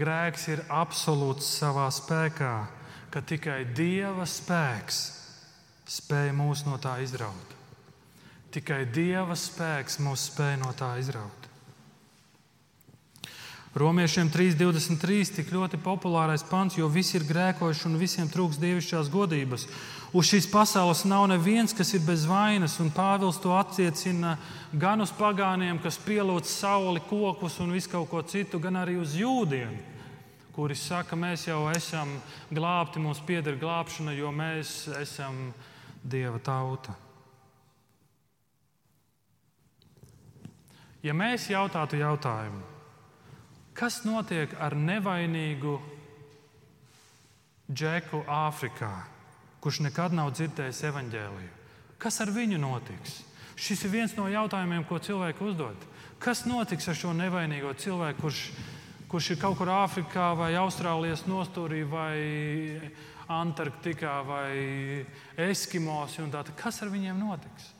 [0.00, 2.54] Grēks ir absolūts savā spēkā,
[3.12, 5.02] ka tikai Dieva spēks
[6.00, 7.52] spēj mūs no tā izraut.
[8.54, 11.48] Tikai Dieva spēks mūs spēj no tā izraut.
[13.74, 19.64] Romiešiem 3.23 tik ļoti populārais pants, jo visi ir grēkojuši un visiem trūks dievišķās godības.
[20.14, 24.36] Uz šīs pasaules nav neviens, kas ir bez vainas, un Pāvils to attiecina
[24.70, 29.16] gan uz pagāniem, kas pielūdz sauli, kokus un visu kaut ko citu, gan arī uz
[29.18, 29.74] jūdiem,
[30.54, 32.20] kuri saka, mēs jau esam
[32.54, 35.48] glābti, mums pieder glābšana, jo mēs esam
[36.04, 36.94] Dieva tauta.
[41.04, 42.62] Ja mēs jautātu jautājumu,
[43.76, 45.74] kas notiek ar nevainīgu
[47.68, 48.88] džeku Āfrikā,
[49.60, 51.50] kurš nekad nav dzirdējis evaņģēliju,
[52.00, 53.18] kas ar viņu notiks?
[53.54, 55.84] Šis ir viens no jautājumiem, ko cilvēki uzdod.
[56.24, 58.40] Kas notiks ar šo nevainīgo cilvēku, kurš,
[59.12, 62.90] kurš ir kaut kur Āfrikā, vai Austrālijas nostūrī, vai
[63.28, 65.04] Antarktikā, vai
[65.50, 66.16] Eskimos?
[66.56, 67.73] Kas ar viņiem notiks?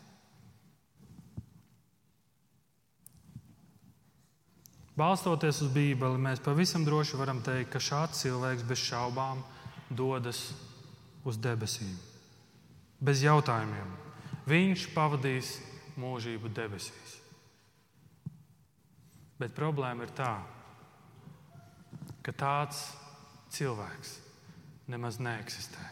[4.94, 9.40] Balstoties uz Bībeli, mēs pavisam droši varam teikt, ka šāds cilvēks bez šaubām
[9.90, 10.52] dodas
[11.26, 11.96] uz debesīm.
[13.02, 13.90] Bez jautājumiem.
[14.46, 15.56] Viņš pavadīs
[15.98, 17.18] mūžību debesīs.
[19.40, 20.32] Bet problēma ir tā,
[22.22, 22.86] ka tāds
[23.50, 24.14] cilvēks
[24.94, 25.90] nemaz neeksistē.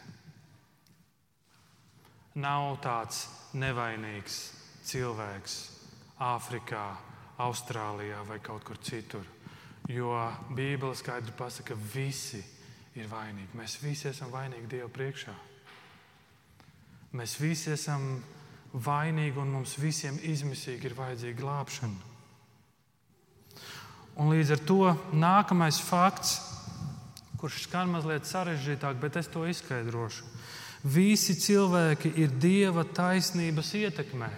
[2.39, 4.37] Nav tāds nevainīgs
[4.87, 5.57] cilvēks
[6.23, 6.87] Āfrikā,
[7.41, 9.25] Austrālijā vai kaut kur citur.
[9.89, 10.13] Jo
[10.53, 12.43] Bībele skaidri pasaka, ka visi
[12.95, 13.51] ir vainīgi.
[13.57, 15.33] Mēs visi esam vainīgi Dieva priekšā.
[17.17, 18.21] Mēs visi esam
[18.73, 22.09] vainīgi un mums visiem izmisīgi ir vajadzīga glābšana.
[24.21, 24.79] Un līdz ar to
[25.17, 26.37] nākamais fakts,
[27.41, 30.29] kurš skan mazliet sarežģītāk, bet es to izskaidrošu.
[30.83, 34.29] Visi cilvēki ir Dieva taisnības ietekmē.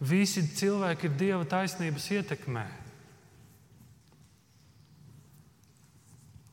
[0.00, 2.64] Visi cilvēki ir Dieva taisnības ietekmē.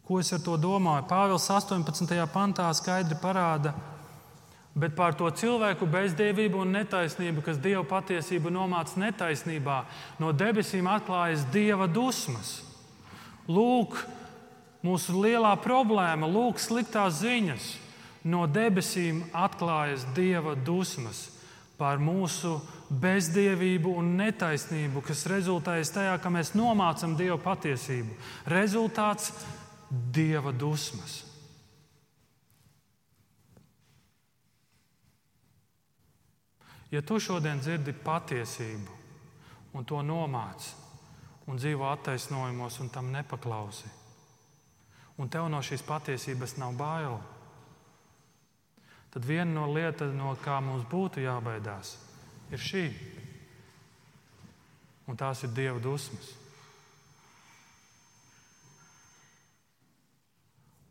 [0.04, 1.06] Ko es ar to domāju?
[1.08, 2.12] Pāvils 18.
[2.32, 3.72] pantā skaidri parāda,
[4.76, 9.80] bet par to cilvēku bezdievību un netaisnību, kas Dieva patiesību nomāca netaisnībā,
[10.20, 12.62] no debesīm atklājas Dieva dusmas.
[13.48, 13.96] Lūk,
[14.84, 17.72] mūsu lielā problēma, lūk, sliktās ziņas.
[18.28, 21.30] No debesīm atklājas Dieva dusmas
[21.78, 22.58] pār mūsu
[22.90, 28.18] bezdievību un netaisnību, kas rezultējas tajā, ka mēs nomācam Dieva patiesību.
[28.50, 29.32] Rezultāts-
[30.18, 31.24] Dieva dusmas.
[36.92, 38.94] Ja tu šodien dzirdi patiesību
[39.76, 40.70] un to nomāc
[41.48, 43.90] un dzīvo attaisnojumos un tam nepaklausi,
[45.18, 47.20] un tev no šīs patiesības nav bail,
[49.18, 51.96] tad viena no lietām, no kā mums būtu jābaidās,
[52.54, 52.84] ir šī.
[55.10, 56.28] Un tās ir Dieva dusmas.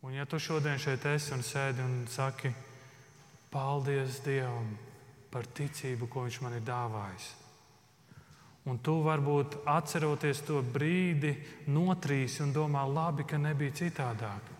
[0.02, 2.50] Un ja tu šodien šeit esi un sēdi un saki,
[3.54, 4.74] paldies Dievam
[5.30, 7.30] par ticību, ko Viņš man ir dāvājis.
[8.66, 11.36] Un tu varbūt atceroties to brīdi,
[11.70, 14.55] notrīsi un domā, labi, ka nebija citādāk.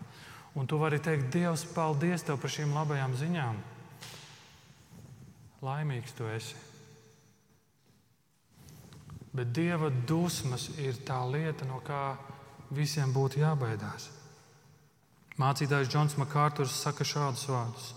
[0.57, 3.59] Un tu vari teikt, Dievs, paldies tev par šīm labajām ziņām.
[5.61, 6.57] Laimīgs tu esi.
[9.37, 12.17] Bet Dieva dusmas ir tā lieta, no kā
[12.73, 14.09] visiem būtu jābaidās.
[15.37, 17.91] Mācītājs Džons Makārturs saka šādus vārdus.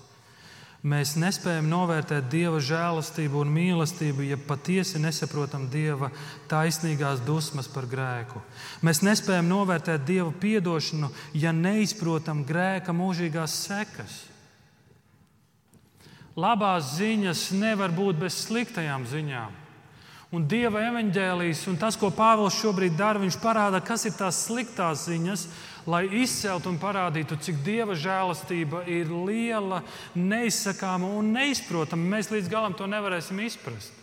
[0.80, 6.08] Mēs nespējam novērtēt Dieva žēlastību un mīlestību, ja patiesi nesaprotam Dieva
[6.48, 8.40] taisnīgās dusmas par grēku.
[8.80, 14.22] Mēs nespējam novērtēt Dieva piedošanu, ja neizprotam grēka mūžīgās sekas.
[16.40, 19.58] Labās ziņas nevar būt bez sliktajām ziņām.
[20.32, 25.08] Un Dieva evaņģēlijas un tas, ko Pāvils šobrīd dara, viņš parāda, kas ir tās sliktās
[25.10, 25.48] ziņas,
[25.90, 29.82] lai izceltu un parādītu, cik dieva žēlastība ir liela,
[30.14, 32.14] neizsakāma un neizprotama.
[32.14, 33.96] Mēs līdz galam to nevarēsim izprast.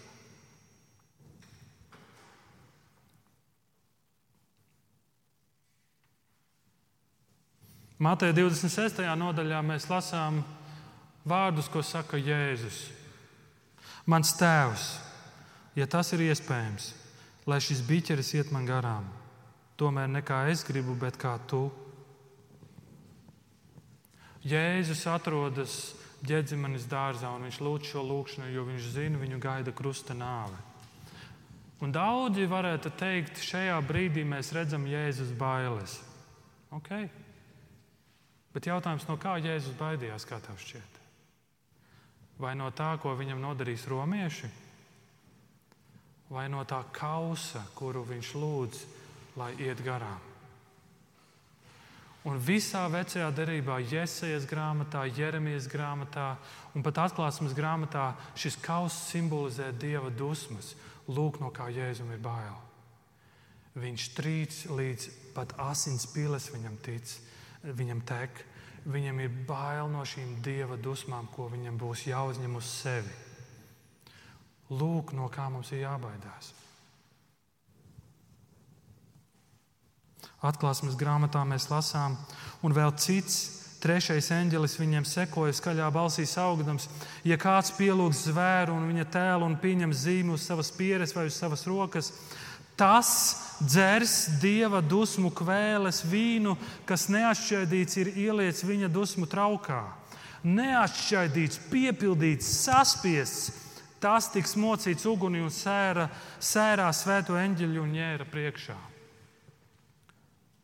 [7.97, 9.02] Mateja 26.
[9.17, 10.43] nodaļā mēs lasām
[11.26, 12.84] vārdus, ko saka Jēzus.
[14.06, 14.83] Mans tēvs,
[15.75, 16.92] ja tas ir iespējams,
[17.50, 19.16] lai šis biķeris iet man garām
[19.78, 21.67] Tomēr ne kā es gribu, bet kā tu.
[24.48, 25.75] Jēzus atrodas
[26.25, 30.58] ģedzimanis dārzā un viņš lūdz šo lūgšanu, jo viņš zina, viņu gaida krusta nāve.
[31.84, 36.00] Un daudzi varētu teikt, šajā brīdī mēs redzam Jēzus bailes.
[36.73, 37.06] Okay.
[38.54, 40.96] Bet jautājums, no kā Jēzus baidījās, kā tev šķiet?
[42.42, 44.50] Vai no tā, ko viņam nodarīs romieši?
[46.34, 48.82] Vai no tā kausa, kuru viņš lūdz
[49.38, 50.19] lai iet garām.
[52.27, 56.33] Un visā vecajā derībā, Jēzus grāmatā, Jeremijas grāmatā
[56.75, 60.73] un pat atklāsmes grāmatā šis kauss simbolizē dieva dusmas.
[61.08, 62.58] Lūk, no kā Jēzum ir bail.
[63.79, 65.08] Viņš trīc līdz
[65.38, 67.15] pat asins piles viņam tic,
[67.63, 68.44] viņam tek.
[68.88, 73.15] Viņam ir bail no šīm dieva dusmām, ko viņam būs jāuzņem uz sevi.
[74.71, 76.52] Lūk, no kā mums ir jābaidās.
[80.46, 82.13] Atklāsmes grāmatā mēs lasām,
[82.62, 86.88] un vēl cits, trešais eņģelis viņiem sekoja skaļā balsī augdams.
[87.25, 91.38] Ja kāds pielūgs zvēru un viņa tēlu un pieņem zīmi uz savas pieres vai uz
[91.38, 92.12] savas rokas,
[92.77, 93.10] tas
[93.62, 96.54] dzers dieva dusmu kvēles vīnu,
[96.85, 99.81] kas neatšķaidīts ir ieliets viņa dusmu traukā.
[100.46, 103.63] Neatšķaidīts, piepildīts, saspiests.
[103.98, 106.06] Tas tiks mocīts ugunī un sēra,
[106.38, 108.77] sērā svēto eņģeļu un ņēra priekšā.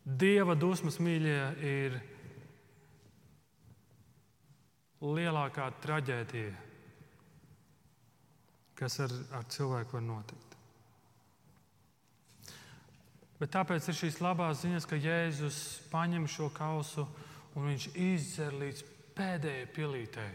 [0.04, 1.94] Dieva dusmas mīļie ir
[5.00, 6.52] lielākā traģēdija,
[8.76, 10.54] kas ar, ar cilvēku var notikt.
[13.40, 15.58] Bet tāpēc ir šīs labās ziņas, ka Jēzus
[15.92, 17.06] paņem šo kausu
[17.56, 18.84] un viņš izdzer līdz
[19.16, 20.30] pēdējai pilītei.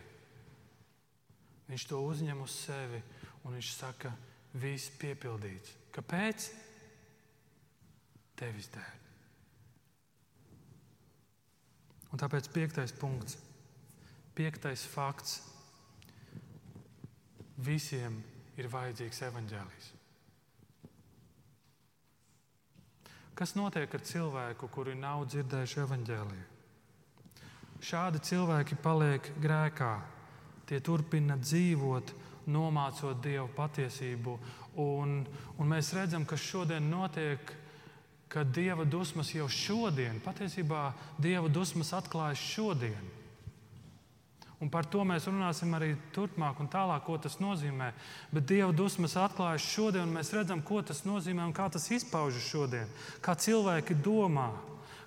[1.70, 3.02] Viņš to uzņem uz sevi
[3.46, 4.14] un viņš saka,
[4.58, 5.76] viss piepildīts.
[5.94, 6.50] Kāpēc?
[8.40, 8.99] Tevis dēļ.
[12.10, 13.38] Un tāpēc piektais punkts,
[14.38, 15.40] piektais fakts.
[17.60, 18.22] Visiem
[18.58, 19.90] ir vajadzīgs evaņģēlijs.
[23.40, 26.48] Kas notiek ar cilvēku, kuri nav dzirdējuši evaņģēliju?
[27.80, 29.94] Šādi cilvēki paliek grēkā.
[30.68, 32.12] Tie turpina dzīvot,
[32.52, 34.36] nomācot Dievu patiesību.
[34.84, 35.22] Un,
[35.56, 37.54] un mēs redzam, kas šodien notiek
[38.30, 43.16] ka dieva dusmas jau šodien, patiesībā dieva dusmas atklājas šodien.
[44.60, 47.94] Un par to mēs runāsim arī turpmāk un tālāk, ko tas nozīmē.
[48.36, 52.44] Bet Dieva dusmas atklājas šodien, un mēs redzam, ko tas nozīmē un kā tas izpaužas
[52.44, 52.92] šodien.
[53.24, 54.50] Kā cilvēki domā,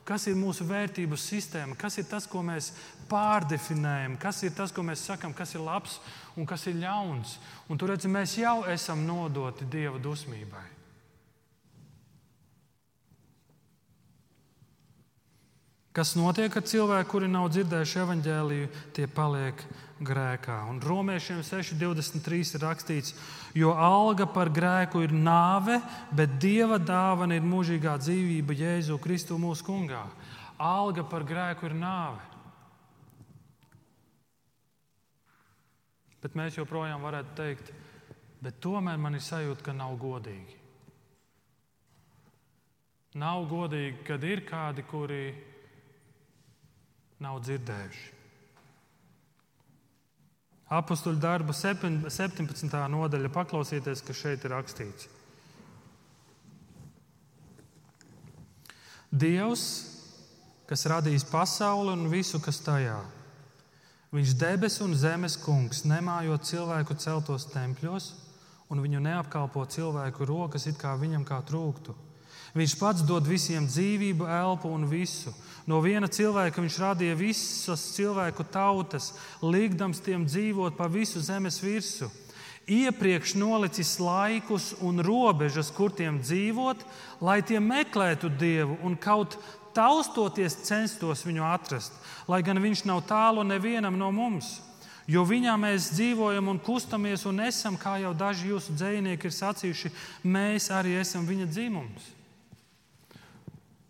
[0.08, 2.72] kas ir mūsu vērtību sistēma, kas ir tas, ko mēs
[3.12, 6.00] pārdefinējam, kas ir tas, ko mēs sakām, kas ir labs
[6.32, 7.36] un kas ir ļauns.
[7.68, 10.71] Un tur redzam, mēs jau esam nodoti Dieva dusmībai.
[15.92, 19.60] Kas notiek ar cilvēkiem, kuri nav dzirdējuši evaņģēliju, tie paliek
[20.00, 20.56] grēkā.
[20.72, 23.12] Un romiešiem 6,23 ir rakstīts,
[23.52, 25.76] jo alga par grēku ir nāve,
[26.16, 30.06] bet dieva dāvana ir mūžīgā dzīvība Jēzu Kristu mūsu kungā.
[30.56, 32.24] Alga par grēku ir nāve.
[36.24, 37.72] Bet mēs joprojām varētu teikt,
[38.40, 40.60] bet tomēr man ir sajūta, ka nav godīgi.
[43.20, 45.24] Nav godīgi, kad ir kādi, kuri
[47.22, 48.10] nav dzirdējuši.
[50.72, 52.76] Apostļu darba 17.
[52.94, 55.08] nodaļa paklausieties, kas šeit ir rakstīts.
[59.12, 59.64] Dievs,
[60.68, 63.18] kas radījis pasauli un visu, kas tajā ir.
[64.12, 68.10] Viņš debesu un zemes kungs, nemājot cilvēku celtos tempļos,
[68.68, 71.94] un viņu neapkalpo cilvēku rokas, it kā viņam kā trūktu.
[72.52, 75.32] Viņš pats dod visiem dzīvību, elpu un visu.
[75.64, 82.10] No viena cilvēka viņš radīja visas cilvēku tautas, likdams tiem dzīvot pa visu zemes virsmu.
[82.68, 86.84] Iepriekš nolicis laikus un robežas, kur tiem dzīvot,
[87.24, 89.34] lai tie meklētu Dievu un kaut
[89.74, 91.96] taustoties censtos viņu atrast,
[92.28, 94.60] lai gan viņš nav tālu nevienam no mums.
[95.10, 99.90] Jo viņā mēs dzīvojam un kustamies un esam, kā jau daži jūsu dzinieki ir sacījuši,
[100.22, 102.12] mēs arī esam viņa dzimums.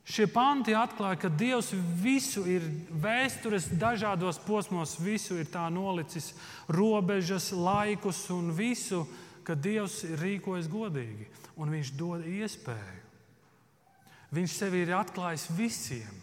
[0.03, 1.70] Šie panti atklāja, ka Dievs
[2.03, 6.32] visu ir vēstures dažādos posmos, visu ir tā nolicis,
[6.66, 9.05] robežas, laikus un visu,
[9.46, 13.00] ka Dievs rīkojas godīgi un Viņš dod iespēju.
[14.32, 16.20] Viņš sevi ir atklājis visiem.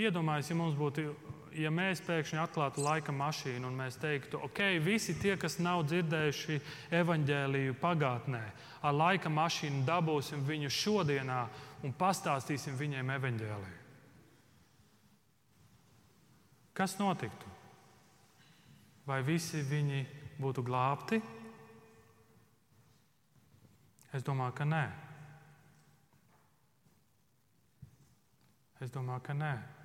[0.00, 1.10] Iedomājieties, ja mums būtu
[1.58, 6.60] ja mēs pēkšņi atklātu laika mašīnu un mēs teiktu, ok, visi tie, kas nav dzirdējuši
[7.00, 8.42] evaņģēlīju pagātnē,
[8.82, 11.40] ar laika mašīnu dabūsim viņu šodienā
[11.86, 13.78] un pastāstīsim viņiem evaņģēlīju.
[16.76, 17.50] Kas notiktu?
[19.08, 20.04] Vai visi viņi
[20.40, 21.18] būtu glābti?
[24.14, 24.84] Es domāju, ka nē.
[28.80, 29.79] Es domāju, ka nē.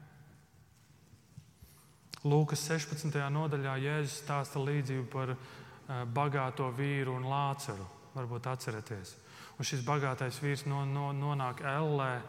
[2.26, 3.20] Lūkas 16.
[3.30, 7.86] nodaļā Jēzus stāsta līdzību par eh, bagāto vīru un lāceru.
[8.16, 9.16] varbūt atceraties.
[9.60, 12.22] Un šis bagātais vīrs no, no, nonāk ellē.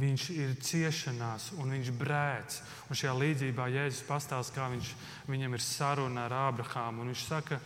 [0.00, 2.60] Viņš ir ciešanās, un viņš brēc.
[2.88, 4.92] Un šajā līdzībā Jēzus pastāsta, kā viņš,
[5.28, 7.04] viņam ir saruna ar Ābrahāmu.
[7.10, 7.58] Viņš saka,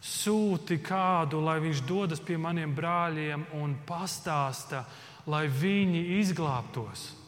[0.00, 4.84] sūti kādu, lai viņš dodas pie maniem brāļiem un pastāsta,
[5.26, 7.23] lai viņi izglābtos.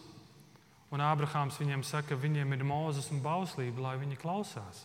[0.94, 4.84] Un Ābrahāms viņiem saka, ka viņiem ir mūzes un bauslība, lai viņi klausās.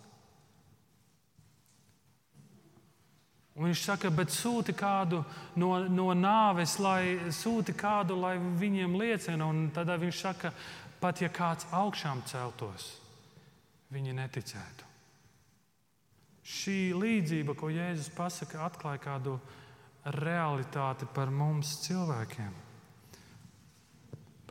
[3.52, 5.20] Un viņš saka, bet sūti kādu
[5.60, 9.46] no, no nāves, lai sūti kādu, lai viņiem liecina.
[9.46, 10.54] Un tad viņš saka,
[11.04, 12.88] pat ja kāds augšām celtos,
[13.92, 14.88] viņi neticētu.
[16.42, 19.38] Šī līdzība, ko Jēzus pasaka, atklāja kādu
[20.18, 22.71] realitāti par mums cilvēkiem.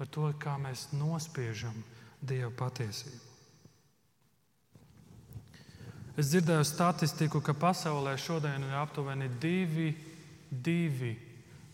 [0.00, 1.76] Par to, kā mēs nospiežam
[2.24, 3.26] Dieva patiesību.
[6.16, 11.10] Es dzirdēju statistiku, ka pasaulē šodien ir aptuveni 2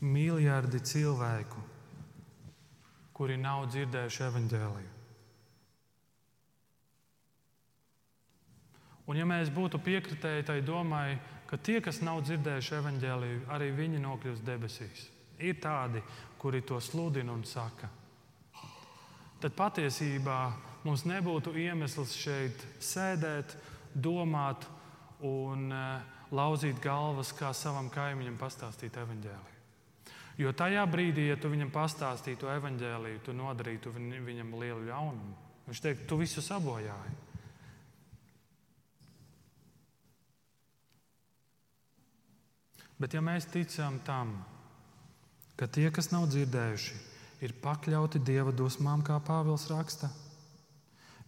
[0.02, 1.62] miljardi cilvēku,
[3.14, 4.92] kuri nav dzirdējuši evaņģēliju.
[9.06, 14.02] Un, ja mēs būtu piekritēji tai domai, ka tie, kas nav dzirdējuši evaņģēliju, arī viņi
[14.02, 15.06] nokļūs debesīs,
[15.38, 16.02] ir tādi,
[16.42, 17.88] kuri to sludina un saka,
[19.46, 20.40] tad patiesībā
[20.82, 23.52] mums nebūtu iemesls šeit sēdēt
[23.94, 24.64] domāt
[25.22, 29.54] un eh, lauzīt galvas, kā savam kaimiņam pastāstīt evaņģēliju.
[30.42, 35.38] Jo tajā brīdī, ja tu viņam pastāstītu evaņģēliju, tu nodarītu viņam lielu ļaunumu.
[35.70, 37.14] Viņš teikt, tu visu sabojāji.
[42.98, 44.40] Bet ja mēs ticam tam,
[45.54, 47.04] ka tie, kas nav dzirdējuši,
[47.46, 50.10] ir pakļauti dieva dusmām, kā Pāvils raksta,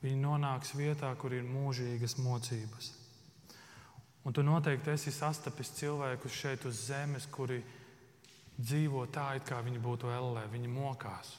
[0.03, 2.93] Viņi nonāks vietā, kur ir mūžīgas mocības.
[4.27, 7.59] Un tu noteikti esi sastapis cilvēkus šeit uz zemes, kuri
[8.59, 11.35] dzīvo tā, it kā viņi būtu ellē, viņi mokās.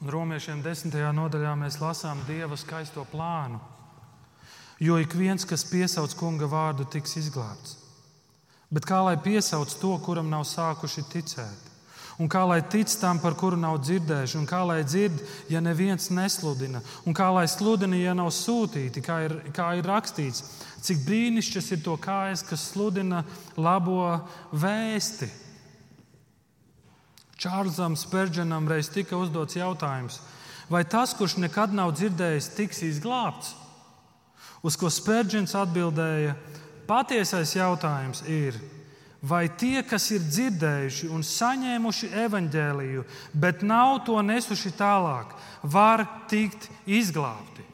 [0.00, 3.60] Un romiešiem desmitajā nodaļā mēs lasām Dieva skaisto plānu.
[4.80, 7.76] Jo ik viens, kas piesauc kunga vārdu, tiks izglābts.
[8.74, 11.63] Bet kā lai piesauc to, kuram nav sākuši ticēt?
[12.22, 15.18] Un kā lai tic tam, par kuru nav dzirdējuši, un kā lai dzird,
[15.50, 20.44] ja neviens nesludina, un kā lai sludina, ja nav sūtīti, kā ir, kā ir rakstīts,
[20.84, 23.24] cik brīnišķīgs ir to kājas, kas sludina
[23.58, 24.20] labo
[24.54, 25.26] vēsti.
[27.34, 30.20] Čārlzam Spērģenam reiz tika uzdots jautājums,
[30.70, 33.56] vai tas, kurš nekad nav dzirdējis, tiks izglābts?
[34.64, 36.38] Uz ko Spērģens atbildēja,
[36.86, 38.56] patiesais jautājums ir,
[39.24, 46.68] vai tie, kas ir dzirdējuši un saņēmuši evaņģēliju, bet nav to nesuši tālāk, var tikt
[46.84, 47.64] izglābti.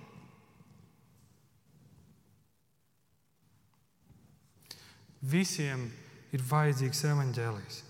[5.20, 5.88] Visiem
[6.32, 7.82] ir vajadzīgs evaņģēlijs.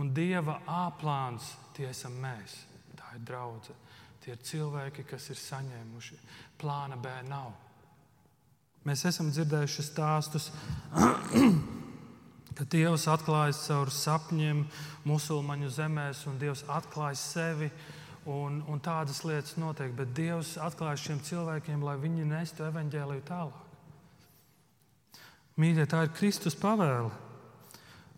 [0.00, 2.56] Un Dieva āplāns tie esam mēs.
[2.96, 3.76] Tā ir draudzene.
[4.20, 6.16] Tie ir cilvēki, kas ir saņēmuši.
[6.60, 7.52] Plāna B nav.
[8.88, 10.48] Mēs esam dzirdējuši stāstus,
[12.56, 14.62] ka Dievs atklājas caur sapņiem
[15.08, 17.70] musulmaņu zemēs, un Dievs atklājas sevi.
[18.30, 23.70] Un, un tādas lietas notiek, bet Dievs atklājas šiem cilvēkiem, lai viņi nestu evaņģēliju tālāk.
[25.60, 27.08] Mīļie, tā ir Kristus pavēle.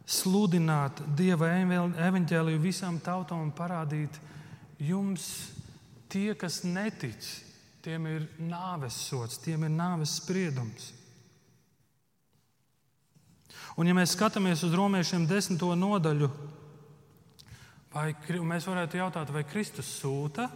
[0.03, 4.19] Sludināt Dieva evaņģēliju visām tautām un parādīt
[4.83, 5.25] jums,
[6.11, 7.23] tie, kas netic,
[7.83, 10.93] tiem ir nāves sots, tiem ir nāves spriedums.
[13.77, 16.29] Un, ja mēs skatāmies uz romiešiem desmito nodaļu,
[17.93, 18.13] vai
[18.47, 20.47] mēs varētu jautāt, vai Kristus sūta?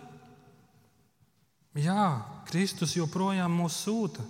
[1.77, 2.09] Jā,
[2.49, 4.25] Kristus joprojām mūs sūta.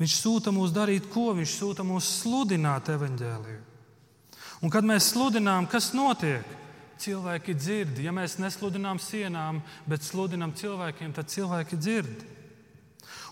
[0.00, 1.32] Viņš sūta mūs darīt ko?
[1.36, 3.62] Viņš sūta mūs sludināt evaņģēliju.
[4.64, 6.46] Un kad mēs sludinām, kas notiek?
[7.00, 7.98] Cilvēki dzird.
[8.04, 12.24] Ja mēs nesludinām sienām, bet sludinām cilvēkiem, tad cilvēki dzird.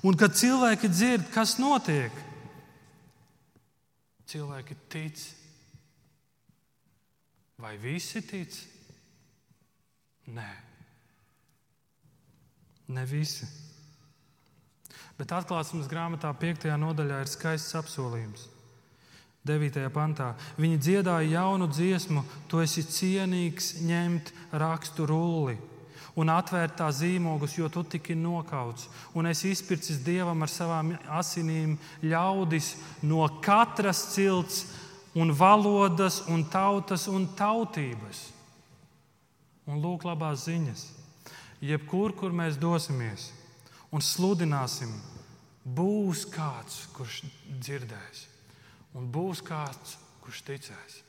[0.02, 2.14] Un kad cilvēki dzird, kas notiek,
[4.32, 5.22] cilvēki tic.
[7.62, 8.56] Vai visi tic?
[10.32, 10.48] Nē,
[12.94, 13.46] ne visi.
[15.18, 16.66] Bet atklāsmes grāmatā, 5.
[16.82, 18.48] nodaļā, ir skaists apsolījums.
[19.46, 19.88] 9.
[19.90, 20.32] pantā.
[20.60, 25.58] Viņi dziedāja jaunu dziesmu, tu esi cienīgs ņemt rakstu rulli
[26.14, 28.88] un atvērt tā zīmogus, jo tu tiki nokauts.
[29.16, 32.74] Un es izpircis dievam ar savām asinīm ļaudis
[33.08, 34.66] no katras cilts,
[35.14, 38.30] un valodas, un tautas un tautības.
[39.68, 40.86] Un lūk, labās ziņas.
[41.62, 43.30] Jebkur, kur mēs dosimies
[43.92, 44.90] un sludināsim
[45.62, 47.20] būs kāds, kurš
[47.60, 48.24] dzirdēs,
[48.98, 51.00] un būs kāds, kurš ticēs.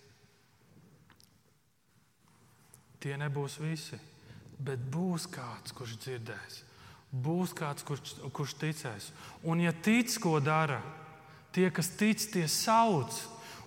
[3.04, 4.00] Tie nebūs visi,
[4.64, 6.62] bet būs kāds, kurš dzirdēs.
[7.14, 9.12] Būs kāds, kurš, kurš ticēs.
[9.46, 10.80] Un, ja tic, ko dara,
[11.54, 13.12] tie, kas tic, tie sauc.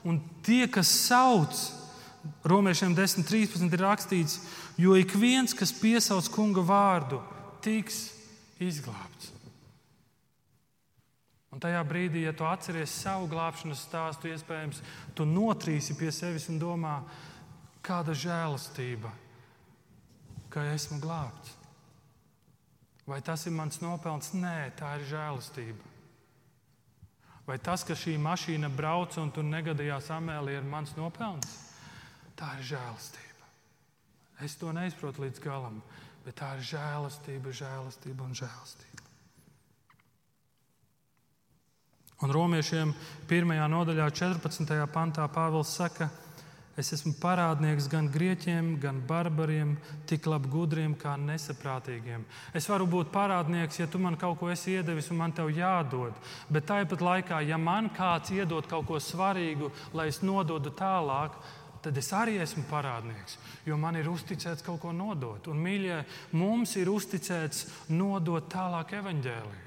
[0.07, 1.55] Un tie, kas sauc,
[2.47, 4.41] Romiešiem 10.13 ir rakstīts,
[4.81, 7.21] jo ik viens, kas piesauc kunga vārdu,
[7.63, 8.09] tiks
[8.63, 9.36] izglābts.
[11.67, 14.79] Tajā brīdī, ja tu atceries savu glābšanas stāstu, iespējams,
[15.19, 17.01] tu notrīsi pie sevis un domā,
[17.83, 19.11] kāda žēlastība,
[20.55, 21.57] ka esmu glābts.
[23.11, 24.31] Vai tas ir mans nopelns?
[24.39, 25.91] Nē, tā ir žēlastība.
[27.51, 31.51] Vai tas, ka šī mašīna brauca un tur negadījās amēlī, ir mans nopelns?
[32.39, 33.51] Tā ir žēlastība.
[34.47, 35.83] Es to neizprotu līdz galam,
[36.23, 38.96] bet tā ir žēlastība, žēlastība un žēlastība.
[42.25, 42.95] Un romiešiem
[43.29, 43.51] 1.
[43.69, 44.71] nodaļā, 14.
[44.89, 46.07] pantā Pāvils saka,
[46.81, 49.75] es esmu parādnieks gan grieķiem, gan barbariem,
[50.09, 52.25] tik labi gudriem kā nesaprātīgiem.
[52.57, 56.17] Es varu būt parādnieks, ja tu man kaut ko esi iedevis un man tev jādod.
[56.49, 61.37] Bet tāpat laikā, ja man kāds iedod kaut ko svarīgu, lai es nododu tālāk,
[61.85, 63.37] tad es arī esmu parādnieks,
[63.69, 65.53] jo man ir uzticēts kaut ko nodot.
[65.53, 66.01] Un, mīļie,
[66.33, 69.66] mums ir uzticēts nodot tālāk evaņģēliju.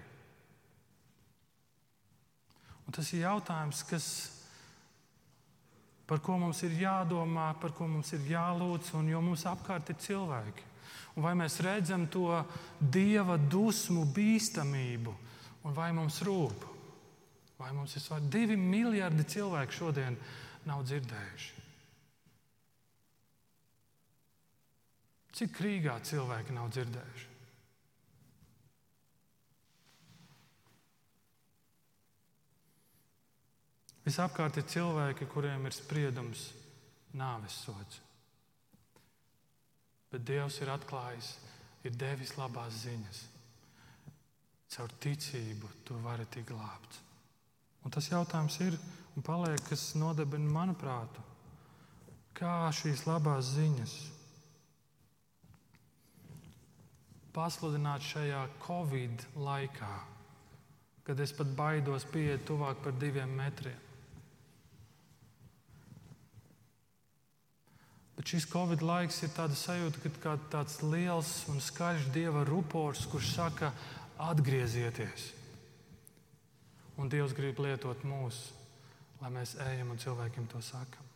[2.89, 4.05] Un tas ir jautājums, kas,
[6.09, 9.99] par ko mums ir jādomā, par ko mums ir jālūdz, un jo mums apkārt ir
[10.01, 10.65] cilvēki.
[11.13, 12.39] Un vai mēs redzam to
[12.81, 15.13] dieva dusmu, bīstamību,
[15.69, 16.65] un vai mums rūp?
[17.61, 18.33] Vai mums ir svarīgi?
[18.33, 20.17] Divi miljardi cilvēku šodien
[20.65, 21.65] nav dzirdējuši.
[25.37, 27.28] Cik Rīgā cilvēki nav dzirdējuši?
[34.05, 36.49] Visapkārt ir cilvēki, kuriem ir spriedums,
[37.17, 37.99] nāves sods.
[40.09, 41.33] Bet Dievs ir atklājis,
[41.85, 43.19] ir devis labās ziņas.
[44.69, 47.01] Caur ticību tu vari tikt glābts.
[47.85, 48.77] Un tas jautājums ir
[49.15, 51.23] un paliek, kas nodarbina manu prātu.
[52.37, 53.95] Kā šīs labās ziņas
[57.35, 59.93] pasludināt šajā Covid laikā,
[61.05, 63.88] kad es pat baidos pieiet tuvāk par diviem metriem?
[68.19, 73.29] Bet šis Covid laiks ir tāds sajūta, ka tāds liels un skaļš dieva rupors, kurš
[73.37, 73.69] saka,
[74.19, 75.29] atgriezieties.
[76.99, 78.41] Un Dievs grib lietot mūs,
[79.21, 81.07] lai mēs ejam un cilvēkiem to sakam.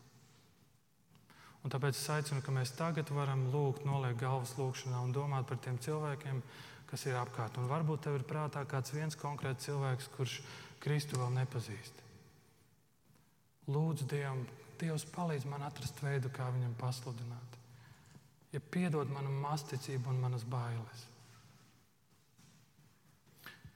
[1.63, 5.59] Un tāpēc es aicinu, ka mēs tagad varam lūgt, noliekt galvas lūgšanā un domāt par
[5.59, 6.39] tiem cilvēkiem,
[6.87, 7.59] kas ir apkārt.
[7.59, 10.39] Un varbūt tev ir prātā kāds viens konkrēts cilvēks, kurš
[10.83, 11.99] Kristu vēl nepazīst.
[13.67, 14.47] Lūdzu Dievam,
[14.83, 17.59] Dievs palīdz man atrast veidu, kā viņam pasludināt.
[18.53, 21.07] Ja piedod manu masticību un manas bailes.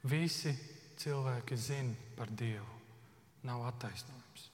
[0.07, 0.53] Visi
[0.99, 2.75] cilvēki zina par Dievu.
[3.47, 4.49] Nav attaisnojums.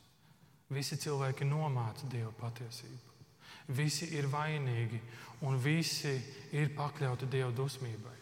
[0.73, 3.11] Visi cilvēki nomāca Dieva patiesību.
[3.77, 4.99] Visi ir vainīgi
[5.47, 6.13] un visi
[6.55, 8.17] ir pakļauti Dieva dusmībai.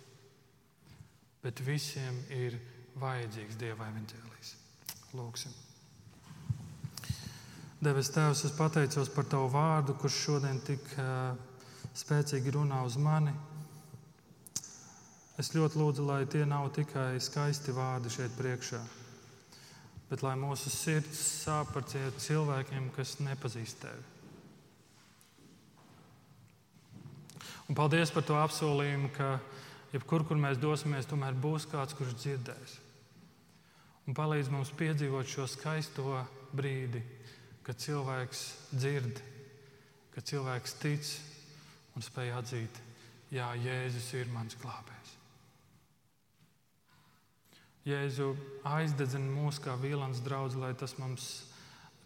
[1.42, 2.60] Bet visiem ir
[3.02, 4.56] vajadzīgs Dieva evaņģēlijs.
[5.18, 5.71] Lūksim!
[7.82, 11.32] Debes Tēvs, es pateicos par Tavu vārdu, kurš šodien tik uh,
[11.98, 13.32] spēcīgi runā uz mani.
[15.42, 18.78] Es ļoti lūdzu, lai tie nav tikai skaisti vārdi šeit priekšā,
[20.12, 24.06] bet lai mūsu sirds sāp par cilvēkiem, kas nepazīst Tevi.
[27.66, 29.32] Un paldies par to apsolījumu, ka
[29.96, 32.78] jebkur, kur mēs dosimies, tomēr būs kāds, kurš dzirdēs.
[34.06, 36.22] Un palīdz mums piedzīvot šo skaisto
[36.54, 37.02] brīdi,
[37.66, 39.20] ka cilvēks dzird,
[40.16, 41.12] ka cilvēks tic
[41.96, 42.82] un spēj atzīt,
[43.32, 45.12] Jā, Jēzus ir mans glābējs.
[47.88, 48.34] Jēzu
[48.68, 51.30] aizdedzina mūs kā vīlans draugs, lai tas mums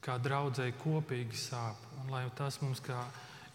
[0.06, 3.00] kā draudzēji kopīgi sāp, un lai tas mums kā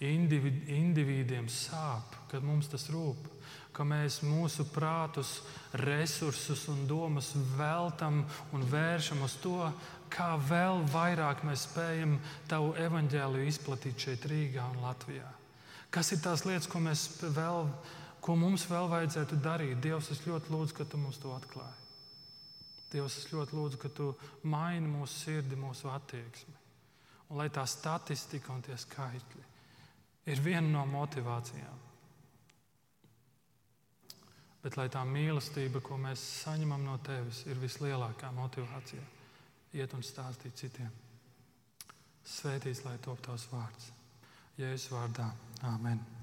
[0.02, 3.30] individ, individiem sāp, kad mums tas rūp,
[3.72, 5.38] ka mēs mūsu prātus,
[5.86, 9.70] resursus un domas veltam un vēršam uz to,
[10.12, 12.16] kā vēl vairāk mēs spējam
[12.50, 15.28] tavu evaņģēliju izplatīt šeit, Rīgā un Latvijā.
[15.90, 16.80] Kas ir tās lietas, ko,
[17.34, 17.68] vēl,
[18.22, 19.80] ko mums vēl vajadzētu darīt?
[19.82, 21.76] Dievs, es ļoti lūdzu, ka tu mums to atklāji.
[22.92, 24.10] Dievs, es ļoti lūdzu, ka tu
[24.42, 26.56] maini mūsu sirdi, mūsu attieksmi.
[27.30, 29.46] Un lai tā statistika un tie skaitļi
[30.30, 31.86] ir viena no motivācijām.
[34.60, 39.19] bet lai tā mīlestība, ko mēs saņemam no tevis, ir vislielākā motivācija
[39.76, 40.92] iet un stāstīt citiem.
[42.26, 43.90] Svētīts, lai top tavs vārds.
[44.60, 45.30] Jēzus vārdā.
[45.66, 46.19] Āmen.